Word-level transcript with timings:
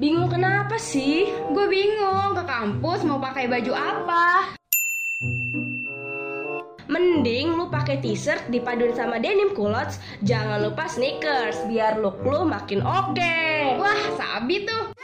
Bingung 0.00 0.32
kenapa 0.32 0.80
sih? 0.80 1.28
Gue 1.52 1.68
bingung 1.68 2.32
ke 2.32 2.40
kampus 2.48 3.04
mau 3.04 3.20
pakai 3.20 3.52
baju 3.52 3.72
apa. 3.76 4.56
Mending 6.88 7.52
lu 7.52 7.68
pakai 7.68 8.00
t-shirt 8.00 8.48
dipaduin 8.48 8.96
sama 8.96 9.20
denim 9.20 9.52
culottes, 9.52 10.00
jangan 10.24 10.64
lupa 10.64 10.88
sneakers 10.88 11.60
biar 11.68 12.00
look 12.00 12.16
lu 12.24 12.48
makin 12.48 12.80
oke. 12.80 13.44
Wah, 13.76 14.00
sabi 14.16 14.64
tuh. 14.64 14.96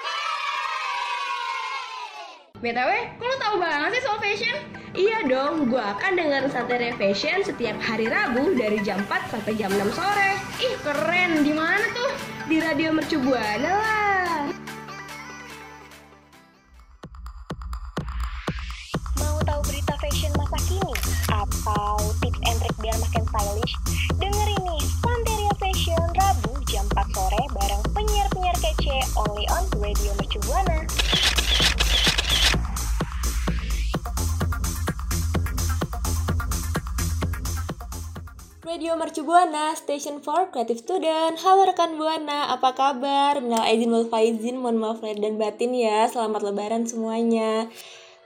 BTW, 2.65 2.91
kok 3.21 3.27
lu 3.29 3.37
tahu 3.37 3.55
banget 3.61 4.01
sih 4.01 4.03
soal 4.09 4.17
fashion? 4.17 4.57
Iya 4.97 5.29
dong, 5.29 5.69
gua 5.69 5.93
akan 5.93 6.17
dengerin 6.17 6.49
Santai 6.49 6.97
Fashion 6.97 7.45
setiap 7.45 7.77
hari 7.85 8.09
Rabu 8.09 8.57
dari 8.57 8.81
jam 8.81 9.05
4 9.05 9.29
sampai 9.29 9.53
jam 9.61 9.69
6 9.69 9.93
sore. 9.93 10.41
Ih, 10.65 10.73
keren. 10.81 11.45
Di 11.45 11.53
mana 11.53 11.85
tuh? 11.93 12.17
Di 12.49 12.65
Radio 12.65 12.97
Mercu 12.97 13.21
Buana 13.21 13.73
lah. 13.77 14.16
Atau 21.67 21.99
tips 22.23 22.39
and 22.47 22.63
trick 22.63 22.79
biar 22.79 22.95
makin 23.03 23.27
stylish? 23.27 23.75
Dengerin 24.23 24.63
nih 24.71 24.83
Santeria 25.03 25.51
Fashion 25.59 25.99
Rabu 26.15 26.63
jam 26.71 26.87
4 26.95 27.11
sore 27.11 27.43
bareng 27.59 27.83
penyiar-penyiar 27.91 28.55
kece 28.63 29.03
only 29.19 29.51
on 29.51 29.67
Radio 29.83 30.15
Mercu 30.15 30.39
Buana. 30.47 30.87
Radio 38.63 38.95
Mercu 38.95 39.27
Buana, 39.27 39.75
Station 39.75 40.23
for 40.23 40.47
Creative 40.55 40.79
Student. 40.79 41.35
Halo 41.43 41.67
rekan 41.67 41.99
Buana, 41.99 42.55
apa 42.55 42.79
kabar? 42.79 43.43
Minal 43.43 43.67
aizin 43.67 43.91
wal 43.91 44.07
faizin, 44.07 44.63
mohon 44.63 44.79
maaf 44.79 45.03
lahir 45.03 45.19
dan 45.19 45.35
batin 45.35 45.75
ya. 45.75 46.07
Selamat 46.07 46.47
lebaran 46.47 46.87
semuanya. 46.87 47.67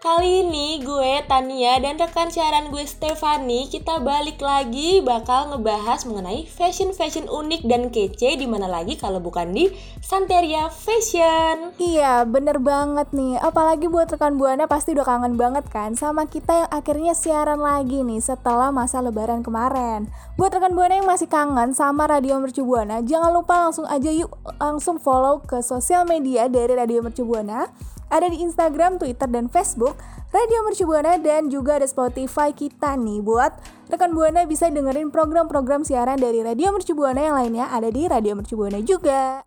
Kali 0.00 0.48
ini 0.48 0.80
gue, 0.80 1.20
Tania, 1.28 1.76
dan 1.76 2.00
rekan 2.00 2.32
siaran 2.32 2.72
gue 2.72 2.88
Stefani 2.88 3.68
kita 3.68 4.00
balik 4.00 4.40
lagi 4.40 5.04
bakal 5.04 5.52
ngebahas 5.52 6.08
mengenai 6.08 6.48
fashion-fashion 6.48 7.28
unik 7.28 7.68
dan 7.68 7.92
kece 7.92 8.40
di 8.40 8.48
mana 8.48 8.64
lagi 8.64 8.96
kalau 8.96 9.20
bukan 9.20 9.52
di 9.52 9.68
Santeria 10.00 10.72
Fashion. 10.72 11.76
Iya, 11.76 12.24
bener 12.24 12.64
banget 12.64 13.12
nih. 13.12 13.44
Apalagi 13.44 13.92
buat 13.92 14.08
rekan 14.08 14.40
Buana 14.40 14.64
pasti 14.64 14.96
udah 14.96 15.04
kangen 15.04 15.36
banget 15.36 15.68
kan 15.68 15.92
sama 15.92 16.24
kita 16.24 16.64
yang 16.64 16.70
akhirnya 16.72 17.12
siaran 17.12 17.60
lagi 17.60 18.00
nih 18.00 18.24
setelah 18.24 18.72
masa 18.72 19.04
lebaran 19.04 19.44
kemarin. 19.44 20.08
Buat 20.40 20.56
rekan 20.56 20.72
Buana 20.72 20.96
yang 20.96 21.12
masih 21.12 21.28
kangen 21.28 21.76
sama 21.76 22.08
Radio 22.08 22.40
Mercu 22.40 22.64
Buana, 22.64 23.04
jangan 23.04 23.36
lupa 23.36 23.68
langsung 23.68 23.84
aja 23.84 24.08
yuk 24.08 24.32
langsung 24.56 24.96
follow 24.96 25.44
ke 25.44 25.60
sosial 25.60 26.08
media 26.08 26.48
dari 26.48 26.72
Radio 26.72 27.04
Mercu 27.04 27.28
Buana 27.28 27.68
ada 28.10 28.26
di 28.26 28.42
Instagram, 28.42 28.98
Twitter, 28.98 29.30
dan 29.30 29.46
Facebook 29.46 29.96
Radio 30.30 30.62
Mercu 30.62 30.86
Buana 30.86 31.18
dan 31.18 31.50
juga 31.50 31.82
ada 31.82 31.86
Spotify 31.90 32.54
kita 32.54 32.94
nih 32.94 33.18
buat 33.18 33.50
rekan 33.90 34.14
Buana 34.14 34.46
bisa 34.46 34.70
dengerin 34.70 35.10
program-program 35.10 35.82
siaran 35.82 36.22
dari 36.22 36.38
Radio 36.42 36.70
Mercu 36.70 36.94
Buana 36.94 37.18
yang 37.18 37.34
lainnya 37.34 37.66
ada 37.66 37.90
di 37.90 38.06
Radio 38.06 38.38
Mercu 38.38 38.54
Buana 38.54 38.78
juga. 38.78 39.42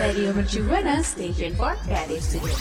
Radio 0.00 0.32
Mercu 0.32 0.64
Buana 0.64 1.04
Station 1.04 1.52
for 1.52 1.76
Creative 1.84 2.24
Studio. 2.24 2.56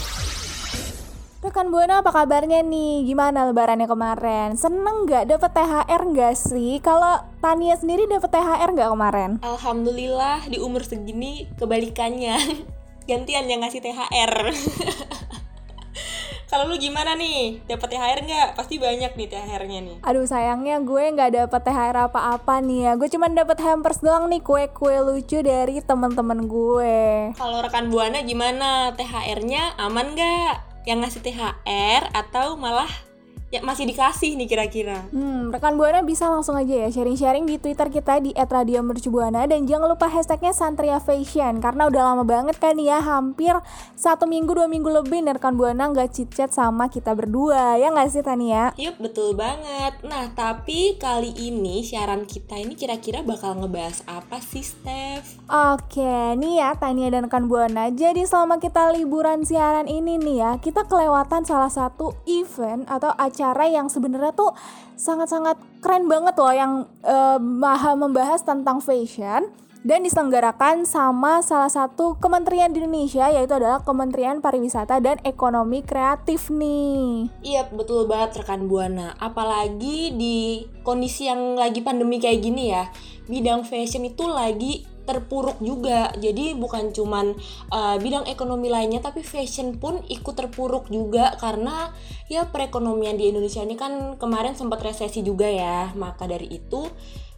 Rekan 1.39 1.71
Buana 1.71 2.03
apa 2.03 2.11
kabarnya 2.11 2.59
nih? 2.59 3.07
Gimana 3.07 3.47
lebarannya 3.47 3.87
kemarin? 3.87 4.59
Seneng 4.59 5.07
nggak 5.07 5.31
dapet 5.31 5.51
THR 5.55 6.01
nggak 6.11 6.35
sih? 6.35 6.83
Kalau 6.83 7.23
Tania 7.39 7.79
sendiri 7.79 8.03
dapet 8.03 8.35
THR 8.35 8.75
nggak 8.75 8.89
kemarin? 8.91 9.31
Alhamdulillah 9.47 10.43
di 10.51 10.59
umur 10.59 10.83
segini 10.83 11.47
kebalikannya. 11.55 12.35
gantian 13.07 13.47
yang 13.47 13.63
ngasih 13.63 13.79
THR 13.79 14.33
kalau 16.47 16.73
lu 16.73 16.79
gimana 16.79 17.13
nih? 17.13 17.61
Dapat 17.67 17.87
THR 17.91 18.19
nggak? 18.23 18.47
Pasti 18.55 18.79
banyak 18.79 19.13
nih 19.13 19.27
THR-nya 19.27 19.79
nih. 19.83 19.97
Aduh 20.01 20.23
sayangnya 20.23 20.79
gue 20.79 21.03
nggak 21.11 21.31
dapat 21.45 21.61
THR 21.61 21.97
apa-apa 22.07 22.63
nih 22.63 22.79
ya. 22.87 22.91
Gue 22.95 23.11
cuma 23.11 23.27
dapat 23.27 23.59
hampers 23.61 23.99
doang 23.99 24.31
nih 24.31 24.39
kue-kue 24.39 24.97
lucu 25.03 25.43
dari 25.43 25.83
teman-teman 25.83 26.47
gue. 26.47 27.35
Kalau 27.35 27.59
rekan 27.59 27.91
buana 27.91 28.23
gimana? 28.23 28.95
THR-nya 28.95 29.75
aman 29.77 30.15
nggak? 30.15 30.53
Yang 30.87 30.97
ngasih 31.03 31.21
THR 31.27 32.03
atau 32.15 32.55
malah 32.55 32.89
ya 33.47 33.63
masih 33.63 33.87
dikasih 33.87 34.35
nih 34.35 34.47
kira-kira. 34.47 35.07
Hmm, 35.15 35.55
rekan 35.55 35.79
Buana 35.79 36.03
bisa 36.03 36.27
langsung 36.27 36.59
aja 36.59 36.83
ya 36.83 36.89
sharing-sharing 36.91 37.47
di 37.47 37.55
Twitter 37.55 37.87
kita 37.87 38.19
di 38.19 38.35
@radiomercubuana 38.35 39.47
dan 39.47 39.63
jangan 39.63 39.87
lupa 39.87 40.11
hashtagnya 40.11 40.51
Santria 40.51 40.99
Fashion 40.99 41.63
karena 41.63 41.87
udah 41.87 42.11
lama 42.11 42.27
banget 42.27 42.59
kan 42.59 42.75
ya 42.75 42.99
hampir 42.99 43.55
satu 43.95 44.27
minggu 44.27 44.51
dua 44.51 44.67
minggu 44.67 44.91
lebih 44.91 45.23
nih 45.23 45.39
rekan 45.39 45.55
Buana 45.55 45.87
nggak 45.87 46.11
chit-chat 46.11 46.51
sama 46.51 46.91
kita 46.91 47.15
berdua 47.15 47.79
ya 47.79 47.87
nggak 47.87 48.11
sih 48.11 48.19
Tania? 48.19 48.75
Yup 48.75 48.99
betul 48.99 49.31
banget. 49.39 49.95
Nah 50.03 50.27
tapi 50.35 50.99
kali 50.99 51.31
ini 51.39 51.87
siaran 51.87 52.27
kita 52.27 52.59
ini 52.59 52.75
kira-kira 52.75 53.23
bakal 53.23 53.55
ngebahas 53.63 54.03
apa 54.11 54.43
sih 54.43 54.67
Steph? 54.67 55.39
Oke 55.47 56.35
nih 56.35 56.59
ya 56.59 56.75
Tania 56.75 57.07
dan 57.07 57.31
rekan 57.31 57.47
Buana 57.47 57.87
jadi 57.95 58.27
selama 58.27 58.59
kita 58.59 58.91
liburan 58.91 59.47
siaran 59.47 59.87
ini 59.87 60.19
nih 60.19 60.35
ya 60.35 60.51
kita 60.59 60.83
kelewatan 60.83 61.47
salah 61.47 61.71
satu 61.71 62.11
event 62.27 62.83
atau 62.91 63.15
acara 63.15 63.36
acara 63.37 63.69
yang 63.69 63.85
sebenarnya 63.85 64.33
tuh 64.33 64.57
sangat-sangat 64.97 65.61
keren 65.85 66.09
banget 66.09 66.33
loh 66.41 66.49
yang 66.49 66.73
uh, 67.05 67.37
maha 67.37 67.93
membahas 67.93 68.41
tentang 68.41 68.81
fashion 68.81 69.45
dan 69.85 70.01
diselenggarakan 70.01 70.89
sama 70.89 71.45
salah 71.45 71.69
satu 71.69 72.17
kementerian 72.17 72.73
di 72.73 72.81
Indonesia 72.81 73.29
yaitu 73.29 73.53
adalah 73.55 73.85
Kementerian 73.85 74.41
Pariwisata 74.41 74.97
dan 74.97 75.21
Ekonomi 75.21 75.85
Kreatif 75.85 76.49
nih. 76.49 77.29
Iya 77.45 77.69
betul 77.69 78.09
banget 78.09 78.41
rekan 78.41 78.65
Buana. 78.65 79.13
Apalagi 79.21 80.17
di 80.17 80.65
kondisi 80.81 81.29
yang 81.29 81.55
lagi 81.55 81.85
pandemi 81.85 82.17
kayak 82.17 82.41
gini 82.41 82.73
ya, 82.73 82.89
bidang 83.29 83.63
fashion 83.63 84.03
itu 84.03 84.25
lagi 84.25 84.96
terpuruk 85.07 85.63
juga. 85.63 86.11
Jadi 86.19 86.51
bukan 86.53 86.91
cuman 86.91 87.31
uh, 87.71 87.95
bidang 87.97 88.27
ekonomi 88.27 88.67
lainnya 88.67 88.99
tapi 88.99 89.23
fashion 89.23 89.79
pun 89.79 90.03
ikut 90.11 90.35
terpuruk 90.35 90.91
juga 90.91 91.39
karena 91.39 91.95
ya 92.27 92.51
perekonomian 92.51 93.15
di 93.15 93.31
Indonesia 93.31 93.63
ini 93.63 93.79
kan 93.79 94.19
kemarin 94.19 94.59
sempat 94.59 94.83
resesi 94.83 95.23
juga 95.23 95.47
ya. 95.47 95.95
Maka 95.95 96.27
dari 96.27 96.51
itu 96.51 96.91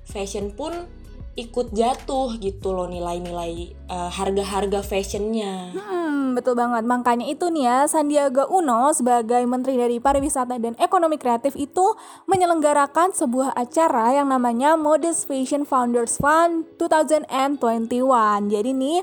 fashion 0.09 0.57
pun 0.57 0.98
ikut 1.37 1.71
jatuh 1.71 2.35
gitu 2.41 2.73
loh 2.73 2.89
nilai-nilai 2.89 3.73
uh, 3.87 4.09
harga-harga 4.11 4.83
fashionnya. 4.83 5.71
Hmm, 5.71 6.35
betul 6.35 6.57
banget. 6.57 6.83
Makanya 6.83 7.25
itu 7.29 7.47
nih 7.47 7.63
ya 7.63 7.77
Sandiaga 7.87 8.49
Uno 8.49 8.91
sebagai 8.91 9.39
Menteri 9.45 9.79
dari 9.79 9.97
Pariwisata 10.01 10.59
dan 10.59 10.75
Ekonomi 10.81 11.15
Kreatif 11.15 11.55
itu 11.55 11.95
menyelenggarakan 12.27 13.15
sebuah 13.15 13.55
acara 13.55 14.19
yang 14.19 14.27
namanya 14.33 14.75
Modest 14.75 15.29
Fashion 15.29 15.63
Founders 15.63 16.19
Fund 16.19 16.65
2021. 16.81 17.29
Jadi 18.51 18.71
nih 18.75 18.99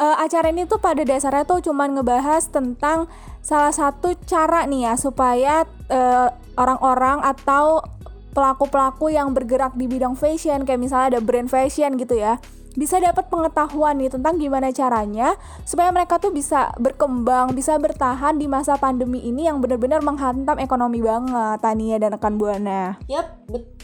uh, 0.00 0.16
acara 0.22 0.48
ini 0.48 0.64
tuh 0.64 0.80
pada 0.80 1.04
dasarnya 1.04 1.44
tuh 1.44 1.60
cuman 1.60 1.98
ngebahas 1.98 2.48
tentang 2.48 3.10
salah 3.44 3.74
satu 3.74 4.16
cara 4.26 4.66
nih 4.66 4.90
ya 4.90 4.94
supaya 4.98 5.62
orang 5.86 6.34
orang-orang 6.58 7.18
atau 7.22 7.95
pelaku-pelaku 8.36 9.08
yang 9.08 9.32
bergerak 9.32 9.72
di 9.72 9.88
bidang 9.88 10.12
fashion 10.12 10.68
kayak 10.68 10.76
misalnya 10.76 11.16
ada 11.16 11.20
brand 11.24 11.48
fashion 11.48 11.96
gitu 11.96 12.20
ya 12.20 12.36
bisa 12.76 13.00
dapat 13.00 13.32
pengetahuan 13.32 13.96
nih 13.96 14.12
tentang 14.12 14.36
gimana 14.36 14.68
caranya 14.68 15.40
supaya 15.64 15.88
mereka 15.88 16.20
tuh 16.20 16.28
bisa 16.28 16.76
berkembang, 16.76 17.56
bisa 17.56 17.80
bertahan 17.80 18.36
di 18.36 18.44
masa 18.44 18.76
pandemi 18.76 19.24
ini 19.24 19.48
yang 19.48 19.64
benar-benar 19.64 20.04
menghantam 20.04 20.60
ekonomi 20.60 21.00
banget 21.00 21.56
Tania 21.64 21.96
dan 21.96 22.12
rekan 22.20 22.36
Buana. 22.36 23.00
Yap, 23.08 23.48
betul. 23.48 23.75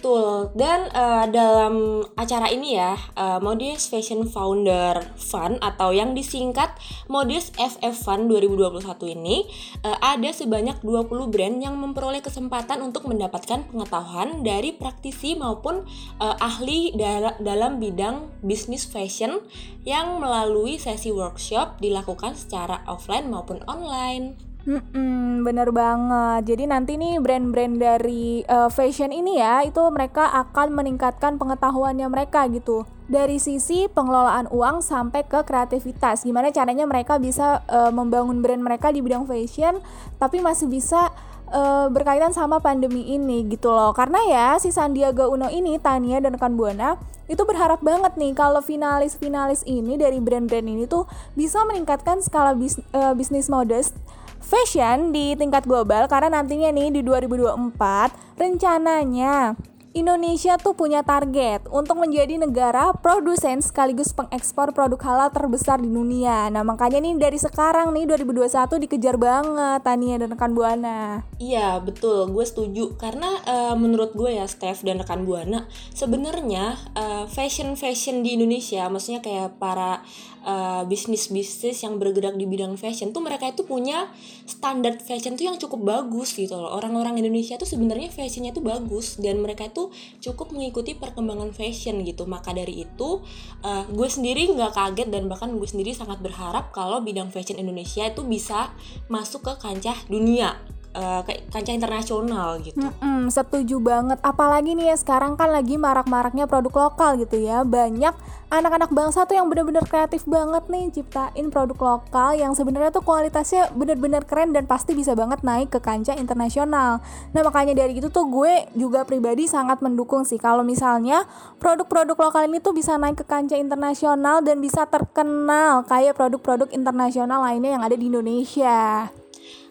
Dan 0.52 0.90
uh, 0.90 1.30
dalam 1.30 2.02
acara 2.18 2.50
ini 2.50 2.74
ya, 2.74 2.98
uh, 3.14 3.38
Modest 3.38 3.88
Fashion 3.88 4.26
Founder 4.26 4.98
Fund 5.14 5.62
atau 5.62 5.94
yang 5.94 6.12
disingkat 6.12 6.74
Modest 7.06 7.54
FF 7.54 7.94
Fund 8.02 8.26
2021 8.26 8.82
ini 9.14 9.46
uh, 9.86 9.96
ada 10.02 10.34
sebanyak 10.34 10.82
20 10.82 11.06
brand 11.30 11.56
yang 11.62 11.78
memperoleh 11.78 12.18
kesempatan 12.18 12.82
untuk 12.82 13.06
mendapatkan 13.06 13.62
pengetahuan 13.70 14.42
dari 14.42 14.74
praktisi 14.74 15.38
maupun 15.38 15.86
uh, 16.18 16.36
ahli 16.42 16.90
dalam 17.38 17.78
bidang 17.78 18.42
bisnis 18.42 18.84
fashion 18.84 19.38
yang 19.86 20.18
melalui 20.18 20.82
sesi 20.82 21.14
workshop 21.14 21.78
dilakukan 21.78 22.34
secara 22.34 22.82
offline 22.90 23.30
maupun 23.30 23.62
online. 23.70 24.51
Hmm, 24.62 25.42
bener 25.42 25.74
banget. 25.74 26.54
Jadi 26.54 26.70
nanti 26.70 26.94
nih 26.94 27.18
brand-brand 27.18 27.82
dari 27.82 28.46
uh, 28.46 28.70
fashion 28.70 29.10
ini 29.10 29.42
ya, 29.42 29.66
itu 29.66 29.82
mereka 29.90 30.30
akan 30.30 30.70
meningkatkan 30.78 31.34
pengetahuannya 31.34 32.06
mereka 32.06 32.46
gitu. 32.46 32.86
Dari 33.10 33.42
sisi 33.42 33.90
pengelolaan 33.90 34.46
uang 34.54 34.78
sampai 34.78 35.26
ke 35.26 35.42
kreativitas. 35.42 36.22
Gimana 36.22 36.54
caranya 36.54 36.86
mereka 36.86 37.18
bisa 37.18 37.66
uh, 37.66 37.90
membangun 37.90 38.38
brand 38.38 38.62
mereka 38.62 38.94
di 38.94 39.02
bidang 39.02 39.26
fashion, 39.26 39.82
tapi 40.22 40.38
masih 40.38 40.70
bisa 40.70 41.10
uh, 41.50 41.90
berkaitan 41.90 42.30
sama 42.30 42.62
pandemi 42.62 43.10
ini 43.10 43.42
gitu 43.50 43.74
loh. 43.74 43.90
Karena 43.90 44.22
ya 44.30 44.46
si 44.62 44.70
Sandiaga 44.70 45.26
Uno 45.26 45.50
ini, 45.50 45.74
Tania 45.82 46.22
dan 46.22 46.38
rekan 46.38 46.54
Buana 46.54 47.02
itu 47.26 47.42
berharap 47.48 47.80
banget 47.82 48.14
nih 48.18 48.34
kalau 48.34 48.60
finalis-finalis 48.60 49.66
ini 49.66 49.98
dari 49.98 50.18
brand-brand 50.22 50.66
ini 50.68 50.84
tuh 50.86 51.06
bisa 51.32 51.64
meningkatkan 51.64 52.20
skala 52.22 52.54
bis, 52.54 52.78
uh, 52.92 53.14
bisnis 53.14 53.50
modest 53.50 53.94
fashion 54.42 55.14
di 55.14 55.32
tingkat 55.38 55.64
global 55.64 56.10
karena 56.10 56.42
nantinya 56.42 56.68
nih 56.74 56.90
di 56.92 57.00
2024 57.00 58.36
rencananya 58.36 59.56
Indonesia 59.92 60.56
tuh 60.56 60.72
punya 60.72 61.04
target 61.04 61.68
untuk 61.68 62.00
menjadi 62.00 62.40
negara 62.40 62.96
produsen 62.96 63.60
sekaligus 63.60 64.16
pengekspor 64.16 64.72
produk 64.72 64.96
halal 65.04 65.28
terbesar 65.28 65.84
di 65.84 65.88
dunia. 65.92 66.48
Nah, 66.48 66.64
makanya 66.64 66.96
nih 67.04 67.20
dari 67.20 67.36
sekarang 67.36 67.92
nih 67.92 68.08
2021 68.08 68.88
dikejar 68.88 69.20
banget 69.20 69.84
Tania 69.84 70.16
dan 70.16 70.32
rekan 70.32 70.56
Buana. 70.56 71.28
Iya, 71.36 71.76
betul. 71.84 72.24
Gue 72.32 72.40
setuju 72.48 72.96
karena 72.96 73.36
uh, 73.44 73.76
menurut 73.76 74.16
gue 74.16 74.32
ya 74.32 74.48
Steph 74.48 74.80
dan 74.80 74.96
rekan 74.96 75.28
Buana, 75.28 75.68
sebenarnya 75.92 76.80
uh, 76.96 77.28
fashion-fashion 77.28 78.24
di 78.24 78.40
Indonesia, 78.40 78.88
maksudnya 78.88 79.20
kayak 79.20 79.60
para 79.60 80.00
uh, 80.46 80.82
bisnis-bisnis 80.88 81.82
yang 81.82 81.98
bergerak 81.98 82.40
di 82.40 82.46
bidang 82.46 82.80
fashion 82.80 83.12
tuh 83.14 83.20
mereka 83.20 83.50
itu 83.50 83.66
punya 83.66 84.10
standar 84.46 84.98
fashion 85.04 85.38
tuh 85.38 85.52
yang 85.52 85.56
cukup 85.58 85.80
bagus 85.82 86.34
gitu 86.34 86.54
loh. 86.54 86.74
Orang-orang 86.74 87.18
Indonesia 87.18 87.58
tuh 87.58 87.66
sebenarnya 87.66 88.08
fashionnya 88.08 88.52
tuh 88.54 88.62
bagus 88.62 89.18
dan 89.18 89.40
mereka 89.42 89.66
itu 89.66 89.81
cukup 90.20 90.52
mengikuti 90.52 90.92
perkembangan 90.92 91.50
fashion 91.56 92.04
gitu. 92.04 92.28
Maka 92.28 92.52
dari 92.52 92.84
itu 92.84 93.24
uh, 93.64 93.84
gue 93.88 94.08
sendiri 94.10 94.52
nggak 94.52 94.76
kaget 94.76 95.08
dan 95.08 95.26
bahkan 95.26 95.50
gue 95.56 95.66
sendiri 95.66 95.96
sangat 95.96 96.20
berharap 96.20 96.70
kalau 96.76 97.00
bidang 97.00 97.32
fashion 97.32 97.56
Indonesia 97.56 98.04
itu 98.04 98.22
bisa 98.22 98.70
masuk 99.08 99.48
ke 99.48 99.52
kancah 99.58 99.96
dunia 100.12 100.60
uh, 100.94 101.22
kancah 101.26 101.74
internasional 101.74 102.60
gitu. 102.60 102.78
Mm-mm, 102.78 103.28
setuju 103.28 103.80
banget. 103.80 104.18
Apalagi 104.20 104.76
nih 104.76 104.92
ya 104.92 104.96
sekarang 104.96 105.36
kan 105.36 105.52
lagi 105.52 105.76
marak-maraknya 105.76 106.48
produk 106.48 106.88
lokal 106.88 107.20
gitu 107.20 107.40
ya. 107.40 107.64
Banyak 107.64 108.14
anak-anak 108.52 108.92
bangsa 108.92 109.24
tuh 109.24 109.40
yang 109.40 109.48
bener-bener 109.48 109.80
kreatif 109.88 110.28
banget 110.28 110.68
nih 110.68 110.92
ciptain 110.92 111.48
produk 111.48 111.96
lokal 111.96 112.36
yang 112.36 112.52
sebenarnya 112.52 112.92
tuh 112.92 113.00
kualitasnya 113.00 113.72
bener-bener 113.72 114.28
keren 114.28 114.52
dan 114.52 114.68
pasti 114.68 114.92
bisa 114.92 115.16
banget 115.16 115.40
naik 115.40 115.72
ke 115.72 115.80
kancah 115.80 116.12
internasional. 116.20 117.00
Nah 117.32 117.40
makanya 117.40 117.72
dari 117.72 117.96
itu 117.96 118.12
tuh 118.12 118.28
gue 118.28 118.68
juga 118.76 119.08
pribadi 119.08 119.48
sangat 119.48 119.80
mendukung 119.80 120.28
sih 120.28 120.36
kalau 120.36 120.60
misalnya 120.60 121.24
produk-produk 121.56 122.16
lokal 122.28 122.44
ini 122.44 122.60
tuh 122.60 122.76
bisa 122.76 123.00
naik 123.00 123.24
ke 123.24 123.26
kancah 123.26 123.56
internasional 123.56 124.44
dan 124.44 124.60
bisa 124.60 124.84
terkenal 124.84 125.88
kayak 125.88 126.12
produk-produk 126.12 126.68
internasional 126.76 127.40
lainnya 127.40 127.80
yang 127.80 127.82
ada 127.82 127.96
di 127.96 128.12
Indonesia. 128.12 129.08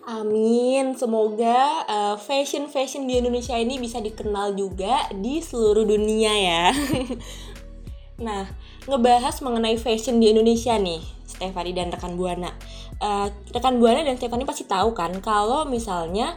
Amin, 0.01 0.97
semoga 0.97 1.85
uh, 1.85 2.15
fashion-fashion 2.17 3.05
di 3.05 3.21
Indonesia 3.21 3.53
ini 3.53 3.77
bisa 3.77 4.01
dikenal 4.01 4.57
juga 4.57 5.05
di 5.13 5.37
seluruh 5.37 5.85
dunia 5.85 6.33
ya. 6.33 6.65
nah, 8.25 8.49
ngebahas 8.89 9.37
mengenai 9.45 9.77
fashion 9.77 10.17
di 10.17 10.33
Indonesia 10.33 10.73
nih, 10.73 11.05
Stefani 11.29 11.77
dan 11.77 11.93
rekan 11.93 12.17
Buana. 12.17 12.49
Uh, 12.97 13.29
rekan 13.53 13.77
Buana 13.77 14.01
dan 14.01 14.17
Stefani 14.17 14.41
pasti 14.41 14.65
tahu 14.65 14.97
kan 14.97 15.21
kalau 15.21 15.69
misalnya 15.69 16.33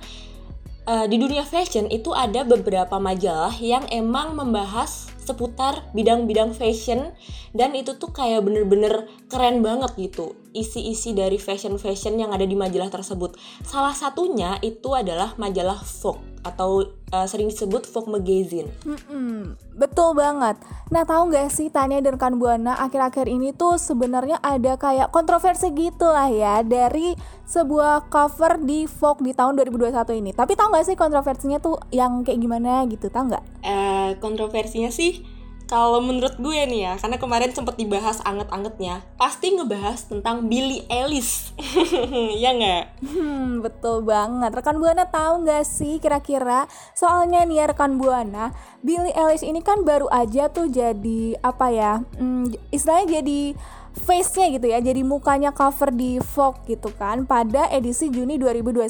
uh, 0.84 1.08
di 1.08 1.17
dunia 1.17 1.49
fashion 1.49 1.88
itu 1.88 2.12
ada 2.12 2.44
beberapa 2.44 3.00
majalah 3.00 3.56
yang 3.64 3.88
emang 3.88 4.37
membahas 4.37 5.08
seputar 5.25 5.88
bidang-bidang 5.97 6.53
fashion 6.53 7.17
dan 7.56 7.73
itu 7.73 7.97
tuh 7.97 8.12
kayak 8.12 8.44
bener-bener 8.44 9.09
keren 9.32 9.65
banget 9.65 9.97
gitu 9.97 10.37
isi-isi 10.53 11.17
dari 11.17 11.41
fashion-fashion 11.41 12.21
yang 12.21 12.31
ada 12.31 12.47
di 12.47 12.55
majalah 12.55 12.93
tersebut. 12.93 13.35
Salah 13.67 13.97
satunya 13.97 14.61
itu 14.62 14.94
adalah 14.94 15.35
majalah 15.35 15.82
Vogue 15.82 16.33
atau 16.44 16.85
uh, 17.11 17.26
sering 17.26 17.49
disebut 17.49 17.88
Vogue 17.88 18.20
Magazine. 18.20 18.69
Mm-mm, 18.85 19.56
betul 19.75 20.12
banget. 20.12 20.61
Nah 20.93 21.02
tahu 21.08 21.32
nggak 21.32 21.49
sih 21.49 21.73
Tania 21.73 22.05
dan 22.05 22.20
rekan 22.20 22.37
Buana 22.37 22.76
akhir-akhir 22.79 23.26
ini 23.26 23.56
tuh 23.56 23.81
sebenarnya 23.81 24.38
ada 24.44 24.76
kayak 24.76 25.08
kontroversi 25.11 25.73
gitu 25.73 26.05
lah 26.06 26.29
ya 26.29 26.61
dari 26.61 27.17
sebuah 27.49 28.12
cover 28.12 28.61
di 28.61 28.85
Vogue 28.85 29.25
di 29.25 29.32
tahun 29.32 29.56
2021 29.56 30.20
ini. 30.20 30.31
Tapi 30.37 30.52
tahu 30.52 30.69
nggak 30.70 30.87
sih 30.87 30.96
kontroversinya 31.00 31.58
tuh 31.58 31.81
yang 31.91 32.23
kayak 32.23 32.38
gimana 32.38 32.85
gitu? 32.87 33.08
Tahu 33.08 33.25
nggak? 33.32 33.44
Uh, 33.64 34.11
kontroversinya 34.20 34.93
sih 34.93 35.33
kalau 35.64 36.00
menurut 36.05 36.37
gue 36.37 36.61
nih 36.69 36.81
ya, 36.84 36.93
karena 37.00 37.16
kemarin 37.16 37.50
sempat 37.56 37.81
dibahas 37.81 38.20
anget-angetnya, 38.22 39.00
pasti 39.16 39.56
ngebahas 39.56 40.05
tentang 40.05 40.46
Billie 40.46 40.84
Eilish, 40.93 41.56
ya 42.43 42.52
nggak? 42.52 42.84
Hmm, 43.00 43.64
betul 43.64 44.05
banget. 44.05 44.52
Rekan 44.52 44.76
Buana 44.76 45.08
tahu 45.08 45.49
nggak 45.49 45.64
sih 45.64 45.96
kira-kira? 45.99 46.69
Soalnya 46.93 47.49
nih 47.49 47.64
ya 47.64 47.64
rekan 47.72 47.96
Buana, 47.96 48.52
Billie 48.84 49.16
Eilish 49.16 49.46
ini 49.46 49.64
kan 49.64 49.82
baru 49.88 50.06
aja 50.12 50.52
tuh 50.52 50.69
jadi 50.69 51.40
apa 51.40 51.72
ya? 51.72 51.93
Hmm, 52.20 52.52
istilahnya 52.69 53.20
jadi 53.20 53.56
face-nya 53.94 54.50
gitu 54.58 54.67
ya 54.67 54.82
jadi 54.82 55.00
mukanya 55.06 55.55
cover 55.55 55.94
di 55.94 56.19
Vogue 56.19 56.67
gitu 56.67 56.91
kan 56.99 57.23
pada 57.25 57.70
edisi 57.70 58.11
Juni 58.11 58.37
2021 58.37 58.85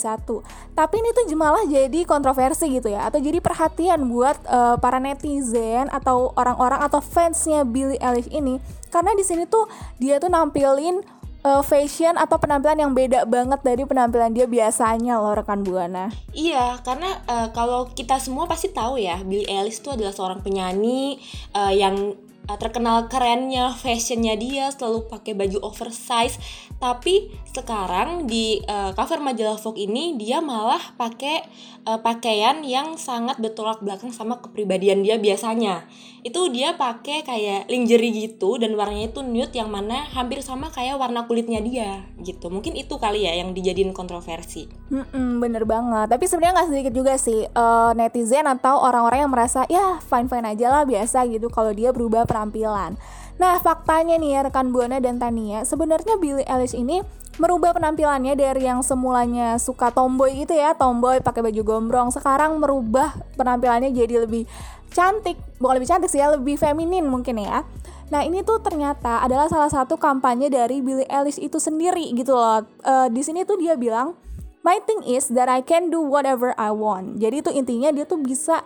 tapi 0.72 0.94
ini 0.98 1.10
tuh 1.12 1.24
malah 1.36 1.64
jadi 1.68 2.00
kontroversi 2.08 2.72
gitu 2.72 2.88
ya 2.88 3.12
atau 3.12 3.20
jadi 3.20 3.38
perhatian 3.44 4.08
buat 4.08 4.40
uh, 4.48 4.80
para 4.80 4.96
netizen 4.96 5.92
atau 5.92 6.32
orang-orang 6.34 6.80
atau 6.80 7.04
fansnya 7.04 7.68
Billie 7.68 8.00
Eilish 8.00 8.32
ini 8.32 8.58
karena 8.88 9.12
di 9.12 9.22
sini 9.22 9.44
tuh 9.44 9.68
dia 10.00 10.16
tuh 10.16 10.32
nampilin 10.32 11.04
uh, 11.44 11.62
fashion 11.62 12.16
atau 12.16 12.40
penampilan 12.40 12.80
yang 12.80 12.92
beda 12.96 13.28
banget 13.28 13.60
dari 13.60 13.84
penampilan 13.84 14.32
dia 14.32 14.48
biasanya 14.48 15.20
loh 15.20 15.36
rekan 15.36 15.60
buana. 15.60 16.08
Iya, 16.32 16.80
karena 16.82 17.20
uh, 17.28 17.48
kalau 17.52 17.92
kita 17.92 18.18
semua 18.18 18.48
pasti 18.48 18.72
tahu 18.72 18.96
ya 18.96 19.20
Billie 19.20 19.46
Eilish 19.46 19.84
itu 19.84 19.92
adalah 19.92 20.16
seorang 20.16 20.40
penyanyi 20.40 21.20
uh, 21.52 21.70
yang 21.70 22.16
uh, 22.48 22.58
terkenal 22.60 23.08
kerennya 23.08 23.72
fashionnya 23.72 24.36
dia 24.36 24.68
selalu 24.72 25.08
pakai 25.08 25.32
baju 25.36 25.58
oversize. 25.64 26.36
Tapi 26.78 27.32
sekarang 27.54 28.28
di 28.28 28.60
uh, 28.66 28.92
cover 28.92 29.22
majalah 29.22 29.56
Vogue 29.56 29.86
ini 29.88 30.18
dia 30.20 30.44
malah 30.44 30.80
pakai 30.98 31.46
uh, 31.88 32.00
pakaian 32.02 32.60
yang 32.66 33.00
sangat 33.00 33.40
bertolak 33.40 33.80
belakang 33.80 34.12
sama 34.12 34.42
kepribadian 34.42 35.00
dia 35.00 35.16
biasanya. 35.16 35.88
Itu 36.24 36.48
dia 36.48 36.76
pakai 36.76 37.20
kayak 37.24 37.68
lingerie 37.68 38.12
gitu 38.28 38.56
dan 38.56 38.76
warnanya 38.76 39.12
itu 39.12 39.20
nude 39.20 39.52
yang 39.52 39.68
mana 39.68 40.08
hampir 40.12 40.40
sama 40.40 40.72
kayak 40.72 40.96
warna 40.96 41.24
kulitnya 41.28 41.60
dia 41.60 42.04
gitu. 42.20 42.48
Mungkin 42.52 42.76
itu 42.76 42.96
kali 42.96 43.28
ya 43.28 43.32
yang 43.36 43.52
dijadiin 43.52 43.92
kontroversi. 43.96 44.68
Hmm, 44.88 45.40
bener 45.40 45.64
banget. 45.68 46.08
Tapi 46.10 46.24
sebenarnya 46.24 46.54
nggak 46.60 46.68
sedikit 46.72 46.92
juga 46.96 47.14
sih 47.16 47.44
uh, 47.44 47.92
netizen 47.96 48.44
atau 48.48 48.80
orang-orang 48.80 49.24
yang 49.28 49.32
merasa 49.32 49.64
ya 49.68 50.00
fine 50.04 50.28
fine 50.28 50.48
aja 50.48 50.66
lah 50.68 50.82
biasa 50.88 51.28
gitu. 51.28 51.48
Kalau 51.52 51.72
dia 51.72 51.92
berubah 51.92 52.24
penampilan. 52.34 52.98
Nah, 53.38 53.62
faktanya 53.62 54.18
nih 54.18 54.34
ya 54.34 54.40
rekan 54.50 54.74
Buana 54.74 54.98
dan 54.98 55.22
Tania, 55.22 55.62
sebenarnya 55.62 56.18
Billie 56.18 56.42
Eilish 56.42 56.74
ini 56.74 57.06
merubah 57.38 57.74
penampilannya 57.74 58.34
dari 58.34 58.66
yang 58.66 58.82
semulanya 58.82 59.58
suka 59.62 59.94
tomboy 59.94 60.34
gitu 60.42 60.54
ya, 60.54 60.74
tomboy 60.74 61.22
pakai 61.22 61.46
baju 61.46 61.62
gombrong, 61.62 62.08
sekarang 62.10 62.58
merubah 62.58 63.14
penampilannya 63.38 63.94
jadi 63.94 64.26
lebih 64.26 64.46
cantik, 64.90 65.38
bukan 65.58 65.78
lebih 65.78 65.90
cantik 65.90 66.10
sih 66.10 66.22
ya, 66.22 66.30
lebih 66.34 66.58
feminin 66.58 67.06
mungkin 67.06 67.38
ya. 67.42 67.66
Nah 68.14 68.22
ini 68.22 68.46
tuh 68.46 68.62
ternyata 68.62 69.26
adalah 69.26 69.50
salah 69.50 69.66
satu 69.66 69.98
kampanye 69.98 70.46
dari 70.46 70.78
Billie 70.78 71.08
Eilish 71.10 71.42
itu 71.42 71.58
sendiri 71.58 72.14
gitu 72.14 72.38
loh. 72.38 72.62
Uh, 72.86 73.10
di 73.10 73.26
sini 73.26 73.42
tuh 73.42 73.58
dia 73.58 73.74
bilang, 73.74 74.14
my 74.62 74.78
thing 74.86 75.02
is 75.02 75.26
that 75.34 75.50
I 75.50 75.58
can 75.58 75.90
do 75.90 75.98
whatever 75.98 76.54
I 76.54 76.70
want. 76.70 77.18
Jadi 77.18 77.42
itu 77.42 77.50
intinya 77.50 77.90
dia 77.90 78.06
tuh 78.06 78.22
bisa 78.22 78.62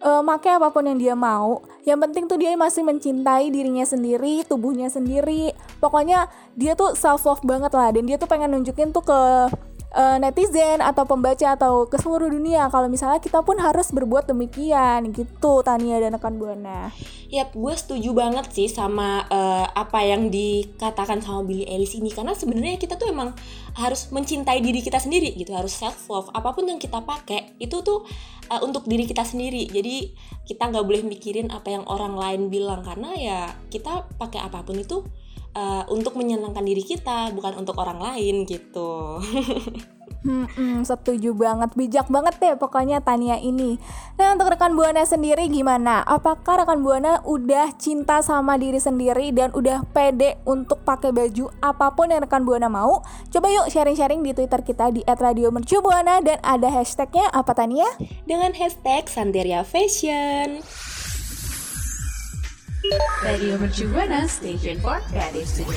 uh, 0.00 0.22
make 0.24 0.48
apa 0.48 0.68
pun 0.72 0.84
yang 0.88 0.98
dia 0.98 1.14
mau. 1.14 1.64
Yang 1.84 1.98
penting 2.08 2.24
tuh 2.28 2.38
dia 2.40 2.52
masih 2.56 2.82
mencintai 2.84 3.52
dirinya 3.52 3.84
sendiri, 3.84 4.44
tubuhnya 4.44 4.88
sendiri. 4.88 5.52
Pokoknya 5.78 6.28
dia 6.56 6.74
tuh 6.74 6.96
self 6.96 7.24
love 7.24 7.44
banget 7.44 7.72
lah 7.72 7.88
dan 7.92 8.04
dia 8.08 8.16
tuh 8.16 8.28
pengen 8.28 8.52
nunjukin 8.56 8.92
tuh 8.92 9.04
ke 9.04 9.20
uh, 9.94 10.16
netizen 10.22 10.78
atau 10.82 11.04
pembaca 11.06 11.54
atau 11.54 11.86
ke 11.86 11.98
seluruh 11.98 12.30
dunia 12.30 12.70
kalau 12.70 12.86
misalnya 12.86 13.18
kita 13.18 13.42
pun 13.42 13.58
harus 13.58 13.90
berbuat 13.90 14.30
demikian 14.30 15.10
gitu 15.10 15.62
Tania 15.66 15.98
dan 15.98 16.14
rekan 16.16 16.38
Buana. 16.38 16.94
Yap, 17.30 17.54
gue 17.54 17.74
setuju 17.78 18.10
banget 18.10 18.50
sih 18.50 18.66
sama 18.66 19.22
uh, 19.30 19.66
apa 19.70 20.02
yang 20.02 20.34
dikatakan 20.34 21.22
sama 21.22 21.46
Billy 21.46 21.62
Ellis 21.62 21.94
ini 21.94 22.10
karena 22.10 22.34
sebenarnya 22.34 22.74
kita 22.74 22.98
tuh 22.98 23.06
emang 23.06 23.30
harus 23.78 24.10
mencintai 24.10 24.58
diri 24.58 24.82
kita 24.82 24.98
sendiri 24.98 25.30
gitu, 25.38 25.54
harus 25.54 25.70
self 25.70 26.10
love. 26.10 26.26
Apa 26.34 26.50
pun 26.50 26.66
yang 26.66 26.82
kita 26.82 27.06
pakai 27.06 27.54
itu 27.62 27.86
tuh 27.86 28.02
uh, 28.50 28.60
untuk 28.66 28.82
diri 28.90 29.06
kita 29.06 29.22
sendiri. 29.22 29.70
Jadi 29.70 30.10
kita 30.42 30.74
nggak 30.74 30.82
boleh 30.82 31.06
mikirin 31.06 31.54
apa 31.54 31.70
yang 31.70 31.86
orang 31.86 32.18
lain 32.18 32.50
bilang 32.50 32.82
karena 32.82 33.14
ya 33.14 33.40
kita 33.70 34.10
pakai 34.18 34.42
apa 34.42 34.66
pun 34.66 34.74
itu 34.74 35.06
uh, 35.54 35.84
untuk 35.90 36.14
menyenangkan 36.18 36.62
diri 36.62 36.82
kita 36.84 37.34
bukan 37.34 37.62
untuk 37.62 37.76
orang 37.78 37.98
lain 38.02 38.44
gitu 38.46 39.18
Hmm, 40.20 40.44
hmm, 40.52 40.84
setuju 40.84 41.32
banget, 41.32 41.72
bijak 41.72 42.12
banget 42.12 42.36
deh 42.36 42.52
pokoknya 42.60 43.00
Tania 43.00 43.40
ini. 43.40 43.80
Nah 44.20 44.36
untuk 44.36 44.52
rekan 44.52 44.76
buana 44.76 45.00
sendiri 45.08 45.48
gimana? 45.48 46.04
Apakah 46.04 46.60
rekan 46.60 46.84
buana 46.84 47.24
udah 47.24 47.72
cinta 47.80 48.20
sama 48.20 48.60
diri 48.60 48.76
sendiri 48.76 49.32
dan 49.32 49.48
udah 49.56 49.80
pede 49.96 50.36
untuk 50.44 50.84
pakai 50.84 51.08
baju 51.16 51.48
apa 51.64 51.96
pun 51.96 52.12
yang 52.12 52.20
rekan 52.20 52.44
buana 52.44 52.68
mau? 52.68 53.00
Coba 53.32 53.48
yuk 53.48 53.72
sharing-sharing 53.72 54.20
di 54.20 54.36
Twitter 54.36 54.60
kita 54.60 54.92
di 54.92 55.00
@radiomercubuana 55.08 56.20
dan 56.20 56.36
ada 56.44 56.68
hashtagnya 56.68 57.32
apa 57.32 57.56
Tania? 57.56 57.88
Dengan 58.28 58.52
hashtag 58.52 59.08
Santeria 59.08 59.64
Fashion. 59.64 60.60
Radio 63.20 63.60
Mercu 63.60 63.92
Station 64.24 64.80
for 64.80 64.96
Creative 65.12 65.44
Studio. 65.44 65.76